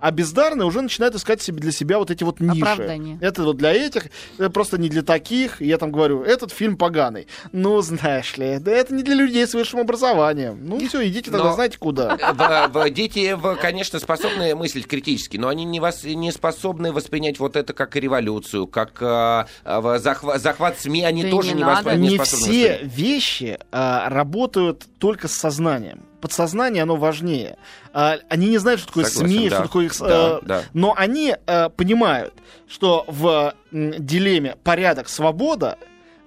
А 0.00 0.10
бездарные 0.10 0.66
уже 0.66 0.80
начинают 0.80 1.14
искать 1.14 1.42
себе 1.42 1.58
для 1.60 1.72
себя 1.72 1.98
вот 1.98 2.10
эти 2.10 2.24
вот 2.24 2.40
ниши. 2.40 2.62
Оправдание. 2.62 3.18
Это 3.20 3.42
вот 3.42 3.56
для 3.58 3.72
этих, 3.72 4.04
это 4.38 4.50
просто 4.50 4.78
не 4.78 4.88
для 4.88 5.02
таких. 5.02 5.60
Я 5.60 5.78
там 5.78 5.92
говорю, 5.92 6.22
этот 6.22 6.52
фильм 6.52 6.76
поганый. 6.76 7.26
Ну, 7.52 7.80
знаешь 7.82 8.36
ли, 8.36 8.58
да 8.58 8.70
это 8.72 8.94
не 8.94 9.02
для 9.02 9.14
людей 9.14 9.46
с 9.46 9.54
высшим 9.54 9.80
образованием. 9.80 10.58
Ну, 10.62 10.78
все, 10.88 11.06
идите 11.06 11.30
тогда 11.30 11.46
Но- 11.46 11.52
знаете 11.54 11.78
куда. 11.78 12.16
В- 12.32 12.68
в- 12.72 12.90
дети, 12.90 13.34
в- 13.34 13.56
конечно, 13.56 13.98
способны 13.98 14.54
мыслить 14.54 14.86
критически, 14.86 15.36
но 15.36 15.48
они 15.48 15.64
не, 15.64 15.78
вос- 15.80 16.12
не 16.14 16.32
способны 16.32 16.92
воспринять 16.92 17.38
вот 17.38 17.56
это 17.56 17.72
как 17.72 17.94
революцию, 17.96 18.66
как 18.66 18.98
а, 19.02 19.46
а, 19.64 19.80
в- 19.80 19.98
захва- 19.98 20.38
захват 20.38 20.78
СМИ, 20.80 21.04
они 21.04 21.24
Да 21.24 21.30
тоже 21.30 21.48
не 21.50 21.56
не, 21.56 21.62
воспри- 21.64 21.96
не 21.96 22.08
не 22.08 22.14
способны 22.16 22.46
все 22.48 22.70
воспринять. 22.72 22.96
вещи 22.96 23.58
а, 23.70 24.08
работают 24.08 24.86
только 24.98 25.28
с 25.28 25.32
сознанием. 25.32 26.04
Подсознание, 26.20 26.82
оно 26.82 26.96
важнее. 26.96 27.56
А, 27.92 28.18
они 28.28 28.48
не 28.48 28.58
знают, 28.58 28.80
что 28.80 28.88
такое 28.88 29.04
Согласен, 29.04 29.36
СМИ, 29.36 29.48
да. 29.48 29.56
что 29.56 29.64
такое 29.64 29.84
их... 29.86 29.98
Да, 29.98 30.38
э, 30.38 30.40
да. 30.42 30.62
Но 30.72 30.94
они 30.96 31.34
э, 31.46 31.68
понимают, 31.70 32.34
что 32.68 33.04
в 33.08 33.54
дилемме 33.72 34.56
порядок-свобода 34.62 35.78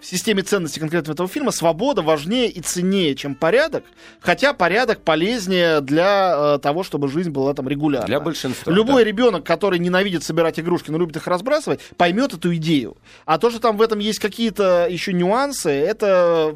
в 0.03 0.05
системе 0.05 0.43
ценностей 0.43 0.81
конкретно 0.81 1.13
этого 1.13 1.29
фильма 1.29 1.51
свобода 1.51 2.01
важнее 2.01 2.49
и 2.49 2.59
ценнее, 2.59 3.15
чем 3.15 3.35
порядок, 3.35 3.85
хотя 4.19 4.53
порядок 4.53 4.99
полезнее 4.99 5.79
для 5.79 6.55
э, 6.55 6.59
того, 6.59 6.83
чтобы 6.83 7.07
жизнь 7.07 7.29
была 7.29 7.53
там 7.53 7.69
регулярна. 7.69 8.07
Для 8.07 8.19
большинства. 8.19 8.71
Любой 8.71 9.03
да. 9.03 9.07
ребенок, 9.07 9.45
который 9.45 9.79
ненавидит 9.79 10.25
собирать 10.25 10.59
игрушки, 10.59 10.91
но 10.91 10.97
любит 10.97 11.15
их 11.15 11.25
разбрасывать, 11.25 11.79
поймет 11.95 12.33
эту 12.33 12.53
идею. 12.55 12.97
А 13.25 13.37
то, 13.37 13.49
что 13.49 13.61
там 13.61 13.77
в 13.77 13.81
этом 13.81 13.99
есть 13.99 14.19
какие-то 14.19 14.87
еще 14.89 15.13
нюансы, 15.13 15.69
это, 15.69 16.53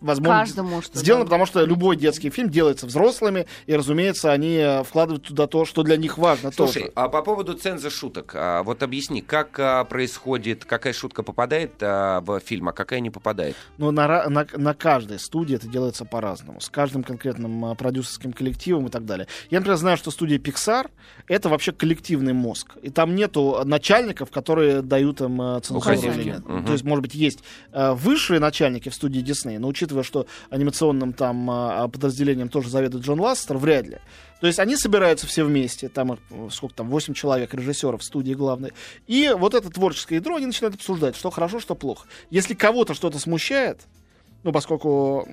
возможно, 0.00 0.40
Каждому 0.40 0.80
что 0.80 0.98
сделано, 0.98 1.24
да. 1.24 1.26
потому 1.26 1.44
что 1.44 1.64
любой 1.66 1.96
детский 1.96 2.30
фильм 2.30 2.48
делается 2.48 2.86
взрослыми, 2.86 3.46
и, 3.66 3.76
разумеется, 3.76 4.32
они 4.32 4.56
э, 4.56 4.84
вкладывают 4.84 5.24
туда 5.24 5.46
то, 5.46 5.66
что 5.66 5.82
для 5.82 5.98
них 5.98 6.16
важно 6.16 6.50
Слушай, 6.50 6.84
тоже. 6.84 6.92
а 6.94 7.10
по 7.10 7.20
поводу 7.20 7.52
ценза 7.52 7.90
шуток, 7.90 8.32
а, 8.34 8.62
вот 8.62 8.82
объясни, 8.82 9.20
как 9.20 9.60
а, 9.60 9.84
происходит, 9.84 10.64
какая 10.64 10.94
шутка 10.94 11.22
попадает 11.22 11.74
а, 11.82 12.22
в 12.22 12.40
фильм, 12.40 12.70
а 12.70 12.72
какая 12.86 13.00
не 13.00 13.10
попадает? 13.10 13.56
Но 13.78 13.90
на, 13.90 14.28
на, 14.28 14.46
на 14.56 14.74
каждой 14.74 15.18
студии 15.18 15.56
это 15.56 15.68
делается 15.68 16.04
по-разному, 16.04 16.60
с 16.60 16.68
каждым 16.70 17.02
конкретным 17.02 17.64
а, 17.64 17.74
продюсерским 17.74 18.32
коллективом 18.32 18.86
и 18.86 18.90
так 18.90 19.04
далее. 19.04 19.26
Я, 19.50 19.58
например, 19.58 19.76
знаю, 19.76 19.96
что 19.96 20.10
студия 20.10 20.38
Pixar— 20.38 20.90
это 21.28 21.48
вообще 21.48 21.72
коллективный 21.72 22.32
мозг. 22.32 22.76
И 22.82 22.90
там 22.90 23.14
нету 23.14 23.60
начальников, 23.64 24.30
которые 24.30 24.82
дают 24.82 25.20
им 25.20 25.40
а, 25.40 25.60
цензуру 25.60 25.80
Указания. 25.80 26.14
или 26.14 26.24
нет. 26.24 26.48
Мгм. 26.48 26.64
То 26.64 26.72
есть, 26.72 26.84
может 26.84 27.02
быть, 27.02 27.14
есть 27.14 27.40
а, 27.72 27.94
высшие 27.94 28.40
начальники 28.40 28.88
в 28.88 28.94
студии 28.94 29.22
Disney, 29.22 29.58
но 29.58 29.68
учитывая, 29.68 30.04
что 30.04 30.26
анимационным 30.50 31.12
там 31.12 31.90
подразделением 31.90 32.48
тоже 32.48 32.70
заведует 32.70 33.04
Джон 33.04 33.20
Ластер, 33.20 33.56
вряд 33.56 33.86
ли. 33.86 33.98
То 34.40 34.46
есть 34.46 34.58
они 34.58 34.76
собираются 34.76 35.26
все 35.26 35.44
вместе, 35.44 35.88
там 35.88 36.12
э, 36.12 36.16
сколько 36.50 36.74
там, 36.74 36.88
8 36.88 37.14
человек, 37.14 37.54
режиссеров 37.54 38.02
в 38.02 38.04
студии 38.04 38.34
главной. 38.34 38.72
И 39.06 39.32
вот 39.36 39.54
это 39.54 39.70
творческое 39.70 40.16
ядро 40.16 40.36
они 40.36 40.46
начинают 40.46 40.74
обсуждать, 40.74 41.16
что 41.16 41.30
хорошо, 41.30 41.58
что 41.60 41.74
плохо. 41.74 42.06
Если 42.30 42.54
кого-то 42.54 42.94
что-то 42.94 43.18
смущает, 43.18 43.80
ну, 44.42 44.52
поскольку 44.52 45.26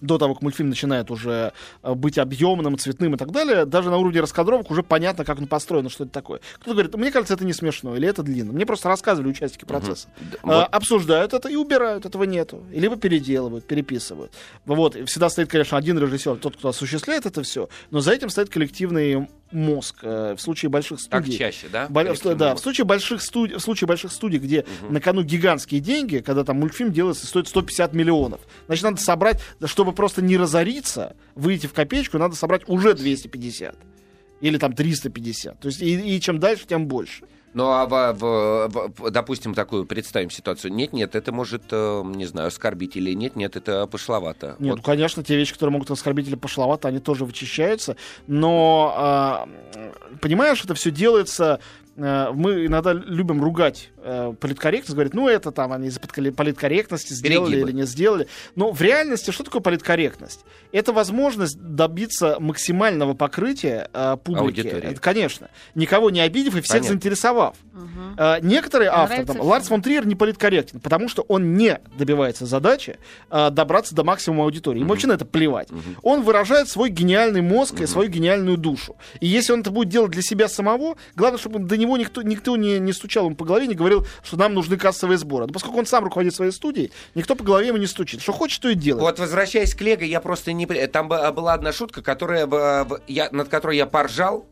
до 0.00 0.18
того, 0.18 0.34
как 0.34 0.42
мультфильм 0.42 0.68
начинает 0.70 1.10
уже 1.10 1.52
э, 1.82 1.94
быть 1.94 2.18
объемным, 2.18 2.78
цветным 2.78 3.14
и 3.14 3.18
так 3.18 3.30
далее, 3.32 3.64
даже 3.66 3.90
на 3.90 3.96
уровне 3.98 4.20
раскадровок 4.20 4.70
уже 4.70 4.82
понятно, 4.82 5.24
как 5.24 5.38
он 5.38 5.46
построен, 5.46 5.88
что 5.88 6.04
это 6.04 6.12
такое. 6.12 6.40
Кто-то 6.56 6.72
говорит, 6.72 6.94
мне 6.94 7.10
кажется, 7.10 7.34
это 7.34 7.44
не 7.44 7.52
смешно, 7.52 7.96
или 7.96 8.08
это 8.08 8.22
длинно. 8.22 8.52
Мне 8.52 8.66
просто 8.66 8.88
рассказывали 8.88 9.30
участники 9.30 9.64
процесса. 9.64 10.08
Д- 10.20 10.38
А, 10.42 10.46
вот 10.46 10.68
обсуждают 10.72 11.32
это 11.34 11.48
и 11.48 11.56
убирают, 11.56 12.06
этого 12.06 12.24
нету. 12.24 12.62
И 12.72 12.80
Либо 12.80 12.96
переделывают, 12.96 13.66
переписывают. 13.66 14.32
Вот, 14.66 14.96
всегда 15.08 15.28
стоит, 15.30 15.48
конечно, 15.50 15.76
один 15.76 15.98
режиссер, 15.98 16.36
тот, 16.36 16.56
кто 16.56 16.68
осуществляет 16.68 17.26
это 17.26 17.42
все, 17.42 17.68
но 17.90 18.00
за 18.00 18.12
этим 18.12 18.30
стоит 18.30 18.48
коллективный 18.48 19.28
мозг. 19.52 19.96
Э, 20.02 20.34
В 20.36 20.40
случае 20.40 20.68
больших 20.70 20.98
так 21.08 21.22
студий. 21.22 21.38
чаще, 21.38 21.66
да? 21.72 21.86
Бо- 21.88 22.04
да, 22.34 22.54
в 22.54 22.58
случае 22.60 22.84
больших 22.84 23.22
студий, 23.22 23.56
в 23.56 23.60
случае 23.60 23.88
больших 23.88 24.12
студий, 24.12 24.38
где 24.38 24.64
на 24.88 25.00
кону 25.00 25.22
гигантские 25.22 25.80
деньги, 25.80 26.18
когда 26.18 26.44
там 26.44 26.58
мультфильм 26.60 26.92
делается, 26.92 27.26
стоит 27.26 27.48
150 27.48 27.92
миллионов. 27.92 28.40
Значит, 28.66 28.84
надо 28.84 29.00
собрать, 29.00 29.40
чтобы 29.64 29.92
просто 29.92 30.22
не 30.22 30.36
разориться, 30.36 31.16
выйти 31.34 31.66
в 31.66 31.72
копеечку, 31.72 32.18
надо 32.18 32.36
собрать 32.36 32.62
уже 32.68 32.94
250. 32.94 33.76
Или 34.40 34.56
там 34.56 34.72
350. 34.72 35.60
То 35.60 35.68
есть, 35.68 35.82
и, 35.82 36.16
и 36.16 36.20
чем 36.20 36.38
дальше, 36.38 36.64
тем 36.66 36.86
больше. 36.86 37.24
Ну, 37.52 37.64
а 37.70 37.84
в- 37.86 38.12
в- 38.14 38.92
в- 38.96 39.10
допустим, 39.10 39.54
такую 39.54 39.84
представим 39.84 40.30
ситуацию. 40.30 40.72
Нет-нет, 40.72 41.16
это 41.16 41.32
может, 41.32 41.62
э, 41.72 42.02
не 42.04 42.24
знаю, 42.26 42.48
оскорбить 42.48 42.96
или 42.96 43.12
нет-нет, 43.12 43.56
это 43.56 43.86
пошловато. 43.88 44.54
Нет, 44.60 44.70
Вот 44.70 44.76
ну, 44.76 44.82
конечно, 44.82 45.24
те 45.24 45.36
вещи, 45.36 45.52
которые 45.54 45.72
могут 45.72 45.90
оскорбить 45.90 46.28
или 46.28 46.36
пошловато, 46.36 46.86
они 46.88 47.00
тоже 47.00 47.24
вычищаются. 47.24 47.96
Но, 48.28 49.46
м, 49.74 50.18
понимаешь, 50.20 50.62
это 50.64 50.74
все 50.74 50.90
делается... 50.90 51.58
э, 51.96 52.30
Мы 52.32 52.66
иногда 52.66 52.92
любим 52.92 53.42
ругать 53.42 53.90
э, 53.98 54.32
политкорректность, 54.40 54.94
говорит, 54.94 55.14
ну 55.14 55.28
это 55.28 55.50
там 55.52 55.72
они 55.72 55.88
из-за 55.88 56.00
политкорректности 56.00 57.12
сделали 57.12 57.50
Перегибы. 57.52 57.70
или 57.70 57.76
не 57.76 57.86
сделали. 57.86 58.26
Но 58.56 58.72
в 58.72 58.80
реальности 58.80 59.30
что 59.30 59.44
такое 59.44 59.60
политкорректность? 59.62 60.44
Это 60.72 60.92
возможность 60.92 61.58
добиться 61.60 62.36
максимального 62.40 63.14
покрытия 63.14 63.88
э, 63.92 64.16
публики. 64.22 64.60
Аудитории. 64.60 64.90
Это, 64.92 65.00
конечно. 65.00 65.48
Никого 65.74 66.10
не 66.10 66.20
обидев 66.20 66.56
и 66.56 66.60
всех 66.60 66.68
Понятно. 66.76 66.88
заинтересовав. 66.88 67.56
Мгм. 67.72 68.14
Э, 68.18 68.38
Некоторые 68.42 68.90
авторы, 68.90 69.24
там. 69.24 69.40
Ларс 69.40 69.68
фон 69.68 69.82
Триер 69.82 70.06
не 70.06 70.14
политкорректен, 70.14 70.80
потому 70.80 71.08
что 71.08 71.22
он 71.28 71.54
не 71.54 71.80
добивается 71.98 72.46
задачи 72.46 72.98
э, 73.30 73.50
добраться 73.50 73.94
до 73.94 74.04
максимума 74.04 74.44
аудитории. 74.44 74.78
Ему 74.78 74.84
Мгм. 74.86 74.90
вообще 74.90 75.06
на 75.08 75.12
это 75.12 75.24
плевать. 75.24 75.70
Мгм. 75.70 75.96
Он 76.02 76.22
выражает 76.22 76.68
свой 76.68 76.90
гениальный 76.90 77.42
мозг 77.42 77.74
и 77.74 77.82
Мгм. 77.82 77.86
свою 77.86 78.08
гениальную 78.10 78.56
душу. 78.56 78.96
И 79.20 79.26
если 79.26 79.52
он 79.52 79.60
это 79.60 79.70
будет 79.70 79.88
делать 79.88 80.10
для 80.12 80.22
себя 80.22 80.48
самого, 80.48 80.96
главное, 81.16 81.38
чтобы 81.38 81.58
до 81.60 81.76
него 81.80 81.96
никто, 81.96 82.22
никто 82.22 82.56
не, 82.56 82.78
не 82.78 82.92
стучал 82.92 83.26
ему 83.26 83.34
по 83.34 83.44
голове, 83.44 83.66
не 83.66 83.74
говорил, 83.74 84.06
что 84.22 84.36
нам 84.36 84.54
нужны 84.54 84.76
кассовые 84.76 85.18
сборы. 85.18 85.46
Но 85.46 85.52
поскольку 85.52 85.78
он 85.78 85.86
сам 85.86 86.04
руководит 86.04 86.34
своей 86.34 86.52
студией, 86.52 86.92
никто 87.14 87.34
по 87.34 87.42
голове 87.44 87.68
ему 87.68 87.78
не 87.78 87.86
стучит. 87.86 88.20
Что 88.20 88.32
хочет, 88.32 88.62
то 88.62 88.68
и 88.68 88.74
делает. 88.74 89.02
Вот 89.02 89.18
возвращаясь 89.18 89.74
к 89.74 89.80
Лего, 89.80 90.04
я 90.04 90.20
просто 90.20 90.52
не... 90.52 90.66
Там 90.66 91.08
б- 91.08 91.32
была 91.32 91.54
одна 91.54 91.72
шутка, 91.72 92.02
которая, 92.02 92.46
в- 92.46 93.00
я, 93.08 93.28
над 93.32 93.48
которой 93.48 93.76
я 93.76 93.86
поржал, 93.86 94.46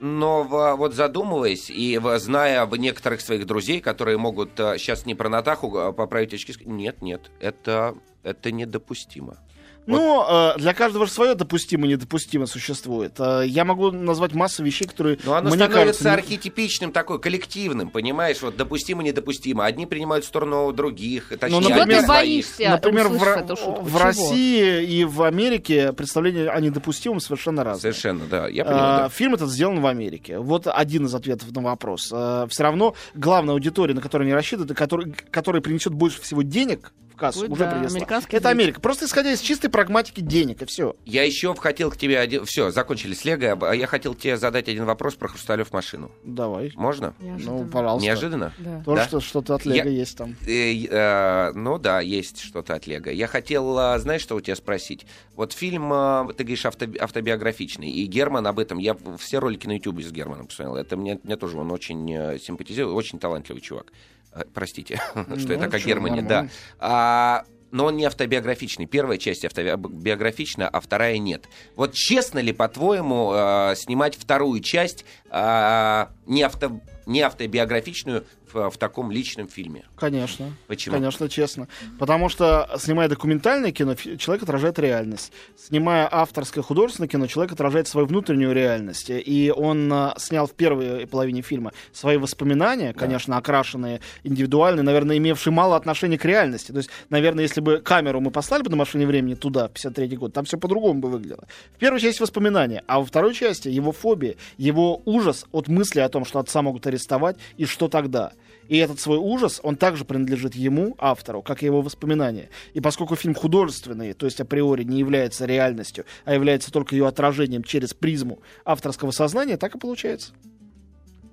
но 0.00 0.42
в- 0.42 0.76
вот 0.76 0.94
задумываясь 0.94 1.70
и 1.70 2.00
зная 2.16 2.66
в 2.66 2.76
некоторых 2.76 3.20
своих 3.20 3.46
друзей, 3.46 3.80
которые 3.80 4.18
могут 4.18 4.50
сейчас 4.56 5.06
не 5.06 5.14
про 5.14 5.28
Натаху 5.28 5.76
а 5.78 5.92
поправить 5.92 6.34
очки, 6.34 6.54
нет, 6.64 7.00
нет, 7.02 7.30
это, 7.40 7.94
это 8.22 8.52
недопустимо. 8.52 9.38
Но 9.86 10.54
э, 10.56 10.60
для 10.60 10.72
каждого 10.74 11.06
же 11.06 11.12
свое 11.12 11.34
допустимо 11.34 11.86
и 11.86 11.90
недопустимо 11.90 12.46
существует. 12.46 13.14
Э, 13.18 13.42
я 13.46 13.64
могу 13.64 13.90
назвать 13.90 14.32
массу 14.34 14.62
вещей, 14.64 14.86
которые 14.86 15.18
Но 15.24 15.34
оно 15.34 15.50
мне 15.50 15.58
становится 15.58 15.78
кажутся... 16.04 16.04
не- 16.08 16.14
архетипичным, 16.14 16.92
такой 16.92 17.20
коллективным, 17.20 17.90
понимаешь? 17.90 18.40
Вот 18.42 18.56
допустимо, 18.56 19.02
недопустимо. 19.02 19.64
Одни 19.66 19.86
принимают 19.86 20.24
сторону 20.24 20.72
других, 20.72 21.28
точнее, 21.38 21.60
Ну, 21.60 21.66
Чего 21.68 21.78
например, 21.80 22.00
ты 22.00 22.06
своих. 22.06 22.20
боишься, 22.22 22.70
Например, 22.70 23.08
в, 23.08 23.22
эту 23.22 23.56
шутку? 23.56 23.82
в 23.82 23.88
Чего? 23.88 23.98
России 23.98 24.84
и 24.84 25.04
в 25.04 25.22
Америке 25.22 25.92
представления 25.92 26.48
о 26.48 26.60
недопустимом 26.60 27.20
совершенно 27.20 27.62
разные. 27.64 27.92
Совершенно, 27.92 28.24
да. 28.26 28.48
Я 28.48 28.62
А, 28.62 28.66
понимаю, 28.66 28.98
да. 29.02 29.08
Фильм 29.10 29.34
этот 29.34 29.50
сделан 29.50 29.80
в 29.80 29.86
Америке. 29.86 30.38
Вот 30.38 30.66
один 30.66 31.06
из 31.06 31.14
ответов 31.14 31.52
на 31.52 31.60
вопрос. 31.62 32.04
Все 32.06 32.62
равно 32.62 32.94
главная 33.14 33.52
аудитория, 33.54 33.94
на 33.94 34.00
которую 34.00 34.26
они 34.26 34.34
рассчитывают, 34.34 34.70
и 34.70 34.74
который, 34.74 35.12
которая 35.30 35.60
принесет 35.60 35.92
больше 35.92 36.20
всего 36.22 36.42
денег 36.42 36.92
в 37.14 37.16
кассу, 37.16 37.40
Будет, 37.40 37.52
уже 37.52 37.64
да, 37.64 37.70
принесла. 37.70 37.96
американский 37.96 38.36
Это. 38.36 38.48
Америка. 38.50 38.80
Просто 38.80 39.06
исходя 39.06 39.32
из 39.32 39.40
чистой 39.40 39.68
прагматики 39.68 40.20
денег, 40.20 40.62
и 40.62 40.64
все. 40.66 40.96
Я 41.04 41.22
еще 41.24 41.54
хотел 41.54 41.90
к 41.90 41.96
тебе 41.96 42.18
один... 42.18 42.44
Все, 42.44 42.70
закончили 42.70 43.14
с 43.14 43.24
Лего. 43.24 43.70
А 43.70 43.74
Я 43.74 43.86
хотел 43.86 44.14
тебе 44.14 44.36
задать 44.36 44.68
один 44.68 44.84
вопрос 44.84 45.14
про 45.14 45.28
хрусталев 45.28 45.72
машину. 45.72 46.10
Давай. 46.24 46.72
Можно? 46.74 47.14
Неожиданно. 47.20 47.58
Ну, 47.58 47.66
пожалуйста. 47.70 48.06
Неожиданно? 48.06 48.52
Да. 48.58 48.82
Тоже 48.84 49.02
Да? 49.02 49.08
что- 49.08 49.20
что-то 49.20 49.54
от 49.54 49.64
Лего 49.64 49.76
Я- 49.88 49.90
есть 49.90 50.16
там. 50.18 50.36
Э, 50.46 50.74
э, 50.90 51.52
ну 51.54 51.78
да, 51.78 52.00
есть 52.00 52.40
что-то 52.40 52.74
от 52.74 52.86
Лего. 52.86 53.08
Я 53.10 53.26
хотел, 53.26 53.78
а, 53.78 53.98
знаешь, 53.98 54.22
что 54.22 54.34
у 54.36 54.40
тебя 54.40 54.56
спросить? 54.56 55.06
Вот 55.36 55.52
фильм, 55.52 55.92
а, 55.92 56.28
ты 56.36 56.44
говоришь, 56.44 56.66
авто- 56.66 56.86
автобиографичный, 57.00 57.90
и 57.90 58.06
Герман 58.06 58.46
об 58.46 58.58
этом, 58.58 58.78
я 58.78 58.96
все 59.18 59.38
ролики 59.38 59.66
на 59.66 59.72
Ютубе 59.72 60.02
с 60.04 60.10
Германом 60.12 60.46
посмотрел, 60.46 60.76
это 60.76 60.96
мне, 60.96 61.18
мне 61.22 61.36
тоже 61.36 61.56
он 61.58 61.70
очень 61.72 62.12
э, 62.12 62.38
симпатизирует, 62.38 62.94
очень 62.96 63.18
талантливый 63.18 63.60
чувак. 63.62 63.92
Э, 64.34 64.42
Простите, 64.52 65.00
что 65.14 65.52
я 65.52 65.58
Ну, 65.58 65.64
так 65.64 65.74
о 65.74 65.78
чё, 65.78 65.86
Германе, 65.86 66.22
да. 66.22 66.48
А, 66.78 67.44
но 67.70 67.86
он 67.86 67.96
не 67.96 68.04
автобиографичный. 68.04 68.86
Первая 68.86 69.18
часть 69.18 69.44
автобиографична, 69.44 70.68
а 70.68 70.80
вторая 70.80 71.18
нет. 71.18 71.48
Вот 71.74 71.92
честно 71.92 72.38
ли, 72.38 72.52
по-твоему, 72.52 73.32
э, 73.34 73.74
снимать 73.76 74.16
вторую 74.16 74.60
часть, 74.60 75.04
а, 75.36 76.10
не, 76.26 76.44
авто, 76.44 76.80
не 77.06 77.20
автобиографичную 77.20 78.24
в, 78.52 78.70
в 78.70 78.78
таком 78.78 79.10
личном 79.10 79.48
фильме. 79.48 79.82
Конечно. 79.96 80.52
Почему? 80.68 80.94
Конечно, 80.94 81.28
честно. 81.28 81.66
Потому 81.98 82.28
что, 82.28 82.70
снимая 82.78 83.08
документальное 83.08 83.72
кино, 83.72 83.94
человек 83.94 84.44
отражает 84.44 84.78
реальность. 84.78 85.32
Снимая 85.56 86.08
авторское 86.10 86.62
художественное 86.62 87.08
кино, 87.08 87.26
человек 87.26 87.52
отражает 87.52 87.88
свою 87.88 88.06
внутреннюю 88.06 88.52
реальность. 88.52 89.10
И 89.10 89.52
он 89.54 89.92
а, 89.92 90.14
снял 90.18 90.46
в 90.46 90.52
первой 90.52 91.06
половине 91.08 91.42
фильма 91.42 91.72
свои 91.92 92.16
воспоминания, 92.16 92.94
конечно, 92.94 93.36
окрашенные, 93.36 94.00
индивидуальные, 94.22 94.84
наверное, 94.84 95.18
имевшие 95.18 95.52
мало 95.52 95.74
отношения 95.74 96.16
к 96.16 96.24
реальности. 96.24 96.70
То 96.70 96.78
есть, 96.78 96.90
наверное, 97.10 97.42
если 97.42 97.60
бы 97.60 97.78
камеру 97.78 98.20
мы 98.20 98.30
послали 98.30 98.62
бы 98.62 98.70
на 98.70 98.76
машине 98.76 99.04
времени 99.04 99.34
туда, 99.34 99.66
в 99.66 99.72
53 99.72 100.16
год, 100.16 100.32
там 100.32 100.44
все 100.44 100.58
по-другому 100.58 101.00
бы 101.00 101.10
выглядело. 101.10 101.48
В 101.74 101.78
первой 101.78 101.98
части 101.98 102.22
воспоминания, 102.22 102.84
а 102.86 103.00
во 103.00 103.04
второй 103.04 103.34
части 103.34 103.68
его 103.68 103.90
фобия, 103.90 104.36
его 104.58 105.02
ужас 105.04 105.23
от 105.52 105.68
мысли 105.68 106.00
о 106.00 106.08
том, 106.08 106.24
что 106.24 106.38
отца 106.38 106.62
могут 106.62 106.86
арестовать, 106.86 107.36
и 107.56 107.64
что 107.64 107.88
тогда. 107.88 108.32
И 108.68 108.78
этот 108.78 109.00
свой 109.00 109.18
ужас, 109.18 109.60
он 109.62 109.76
также 109.76 110.04
принадлежит 110.04 110.54
ему, 110.54 110.94
автору, 110.98 111.42
как 111.42 111.62
и 111.62 111.66
его 111.66 111.82
воспоминания. 111.82 112.48
И 112.72 112.80
поскольку 112.80 113.16
фильм 113.16 113.34
художественный, 113.34 114.14
то 114.14 114.26
есть 114.26 114.40
априори 114.40 114.84
не 114.84 114.98
является 114.98 115.44
реальностью, 115.44 116.04
а 116.24 116.34
является 116.34 116.72
только 116.72 116.94
ее 116.94 117.06
отражением 117.06 117.62
через 117.62 117.92
призму 117.94 118.40
авторского 118.64 119.10
сознания, 119.10 119.56
так 119.56 119.74
и 119.74 119.78
получается. 119.78 120.32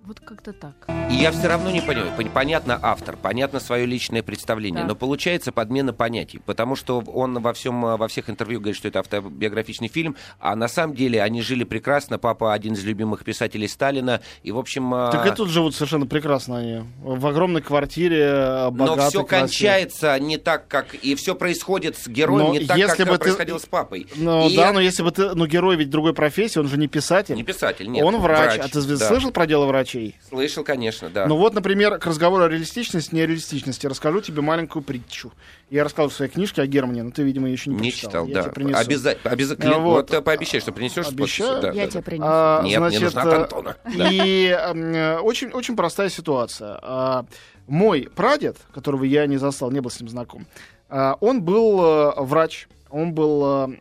Вот 0.04 0.20
как-то 0.20 0.52
так. 0.52 0.74
И 1.12 1.14
я 1.16 1.32
все 1.32 1.48
равно 1.48 1.70
не 1.70 1.80
понимаю. 1.80 2.12
Пон- 2.18 2.32
Понятно 2.34 2.80
автор, 2.82 3.16
понятно 3.18 3.60
свое 3.60 3.86
личное 3.86 4.24
представление, 4.24 4.82
Так. 4.82 4.90
но 4.90 4.96
получается 4.96 5.52
подмена 5.52 5.94
понятий, 5.94 6.40
потому 6.44 6.76
что 6.76 7.02
он 7.02 7.40
во 7.40 7.54
всем, 7.54 7.82
во 7.82 8.08
всех 8.08 8.28
интервью 8.30 8.60
говорит, 8.60 8.78
что 8.78 8.88
это 8.88 9.00
автобиографичный 9.00 9.90
фильм, 9.90 10.16
а 10.40 10.56
на 10.56 10.68
самом 10.68 10.96
деле 10.96 11.22
они 11.22 11.44
жили 11.44 11.64
прекрасно. 11.64 12.18
Папа 12.18 12.52
один 12.54 12.74
из 12.74 12.84
любимых 12.84 13.24
писателей 13.24 13.68
Сталина, 13.68 14.22
и 14.42 14.52
в 14.52 14.58
общем. 14.58 14.92
э, 14.94 15.12
Так 15.12 15.28
и 15.28 15.36
тут 15.36 15.50
живут 15.50 15.76
совершенно 15.76 16.08
прекрасно 16.08 16.58
они. 16.58 16.82
В 17.04 17.28
огромной 17.28 17.62
квартире, 17.62 18.22
э, 18.24 18.70
но 18.72 18.98
все 19.08 19.24
кончается 19.24 20.18
не 20.20 20.38
так, 20.38 20.68
как 20.68 20.96
и 20.96 21.14
все 21.14 21.36
происходит 21.36 21.96
с 21.98 22.08
героем 22.08 22.48
Но 22.48 22.54
не 22.54 22.66
так, 22.66 22.76
если 22.78 23.04
как 23.04 23.08
бы 23.08 23.14
э, 23.14 23.18
ты- 23.18 23.24
происходило 23.26 23.60
с 23.60 23.66
папой. 23.68 24.08
Ну 24.16 24.50
И 24.50 24.56
да, 24.56 24.74
но 24.74 24.80
если 24.80 25.04
бы 25.04 25.12
ты... 25.12 25.36
Ну 25.36 25.46
герой 25.46 25.76
ведь 25.76 25.92
другой 25.92 26.14
профессии, 26.16 26.58
он 26.58 26.68
же 26.68 26.78
не 26.78 26.88
писатель. 26.88 27.36
не 27.36 27.44
писатель, 27.44 27.88
нет. 27.88 28.04
он 28.04 28.18
врач. 28.18 28.58
А 28.60 28.68
ты 28.68 28.82
да. 28.82 28.98
слышал 28.98 29.30
про 29.32 29.46
дело 29.46 29.68
врачей? 29.92 30.16
Слышал, 30.28 30.64
конечно, 30.64 31.10
да. 31.10 31.28
Ну 31.28 31.38
вот, 31.38 31.54
например, 31.54 31.98
к 32.00 32.06
разговору 32.06 32.44
о 32.44 32.50
реалистичности, 32.50 33.14
нереалистичности 33.14 33.88
расскажу 33.88 34.22
тебе 34.22 34.42
маленькую 34.42 34.84
притчу. 34.84 35.32
Я 35.70 35.84
рассказывал 35.84 36.10
в 36.10 36.14
своей 36.14 36.32
книжке 36.32 36.62
о 36.62 36.68
Германе, 36.68 37.04
но 37.04 37.12
ты, 37.12 37.24
видимо, 37.24 37.48
ее 37.48 37.54
еще 37.54 37.70
не, 37.70 37.78
не 37.78 37.90
прочитал. 37.90 38.10
читал, 38.10 38.28
Я 38.28 38.36
да. 38.36 38.42
тебе 38.44 38.52
принесу. 38.52 38.80
Обязательно. 38.80 39.32
Обяза... 39.32 39.58
А, 39.60 39.80
вот. 39.80 40.12
Вот, 40.12 40.24
пообещай, 40.24 40.62
что 40.62 40.72
принесешь. 40.72 41.08
Обещаю. 41.08 41.62
Да, 41.62 41.72
Я 41.72 41.86
да, 41.86 41.92
тебе 41.92 42.02
да. 42.02 42.02
принесу. 42.02 42.28
А, 42.28 42.62
Нет, 42.64 42.80
мне 42.80 42.90
значит, 42.90 43.02
нужна 43.02 43.22
от 43.22 43.28
э, 43.28 43.36
Антона. 43.36 43.78
Да. 43.98 44.10
И 44.12 44.48
э, 44.48 45.18
очень, 45.20 45.50
очень 45.52 45.76
простая 45.76 46.10
ситуация. 46.10 46.80
А, 46.82 47.26
Мой 47.68 48.10
прадед, 48.14 48.58
которого 48.74 49.04
я 49.04 49.26
не 49.28 49.38
застал, 49.38 49.72
не 49.72 49.80
был 49.80 49.90
с 49.90 50.00
ним 50.00 50.10
знаком, 50.10 50.46
а, 50.90 51.18
он 51.20 51.42
был 51.42 51.84
э, 51.84 52.14
врач. 52.18 52.68
Он 52.90 53.14
был 53.14 53.74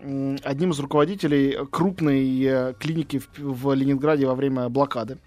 одним 0.44 0.70
из 0.70 0.78
руководителей 0.78 1.58
крупной 1.72 2.72
клиники 2.74 3.18
в, 3.18 3.28
в 3.38 3.74
Ленинграде 3.74 4.24
во 4.24 4.36
время 4.36 4.68
блокады. 4.68 5.18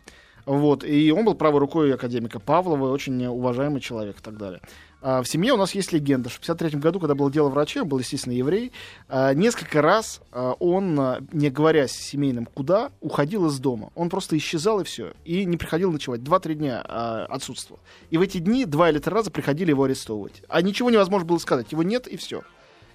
Вот. 0.45 0.83
И 0.83 1.11
он 1.11 1.25
был 1.25 1.35
правой 1.35 1.59
рукой 1.59 1.93
академика 1.93 2.39
Павлова, 2.39 2.91
очень 2.91 3.25
уважаемый 3.25 3.81
человек 3.81 4.19
и 4.19 4.21
так 4.21 4.37
далее. 4.37 4.61
А, 5.01 5.21
В 5.21 5.27
семье 5.27 5.53
у 5.53 5.57
нас 5.57 5.75
есть 5.75 5.91
легенда. 5.91 6.29
что 6.29 6.39
В 6.39 6.43
1953 6.43 6.79
году, 6.79 6.99
когда 6.99 7.15
было 7.15 7.31
дело 7.31 7.49
врачей, 7.49 7.81
он 7.81 7.89
был, 7.89 7.99
естественно, 7.99 8.33
еврей, 8.33 8.71
а, 9.09 9.33
несколько 9.33 9.81
раз 9.81 10.21
а, 10.31 10.53
он, 10.59 10.99
не 11.31 11.49
говоря 11.49 11.87
с 11.87 11.91
семейным 11.91 12.45
куда, 12.45 12.91
уходил 13.01 13.47
из 13.47 13.59
дома. 13.59 13.91
Он 13.95 14.09
просто 14.09 14.37
исчезал 14.37 14.79
и 14.79 14.83
все. 14.83 15.13
И 15.25 15.45
не 15.45 15.57
приходил 15.57 15.91
ночевать. 15.91 16.23
Два-три 16.23 16.55
дня 16.55 16.81
отсутствовал. 16.81 17.81
И 18.09 18.17
в 18.17 18.21
эти 18.21 18.37
дни 18.37 18.65
два 18.65 18.89
или 18.89 18.99
три 18.99 19.13
раза 19.13 19.31
приходили 19.31 19.71
его 19.71 19.83
арестовывать. 19.83 20.43
А 20.47 20.61
ничего 20.61 20.89
невозможно 20.89 21.27
было 21.27 21.37
сказать. 21.37 21.71
Его 21.71 21.83
нет 21.83 22.07
и 22.07 22.17
все. 22.17 22.43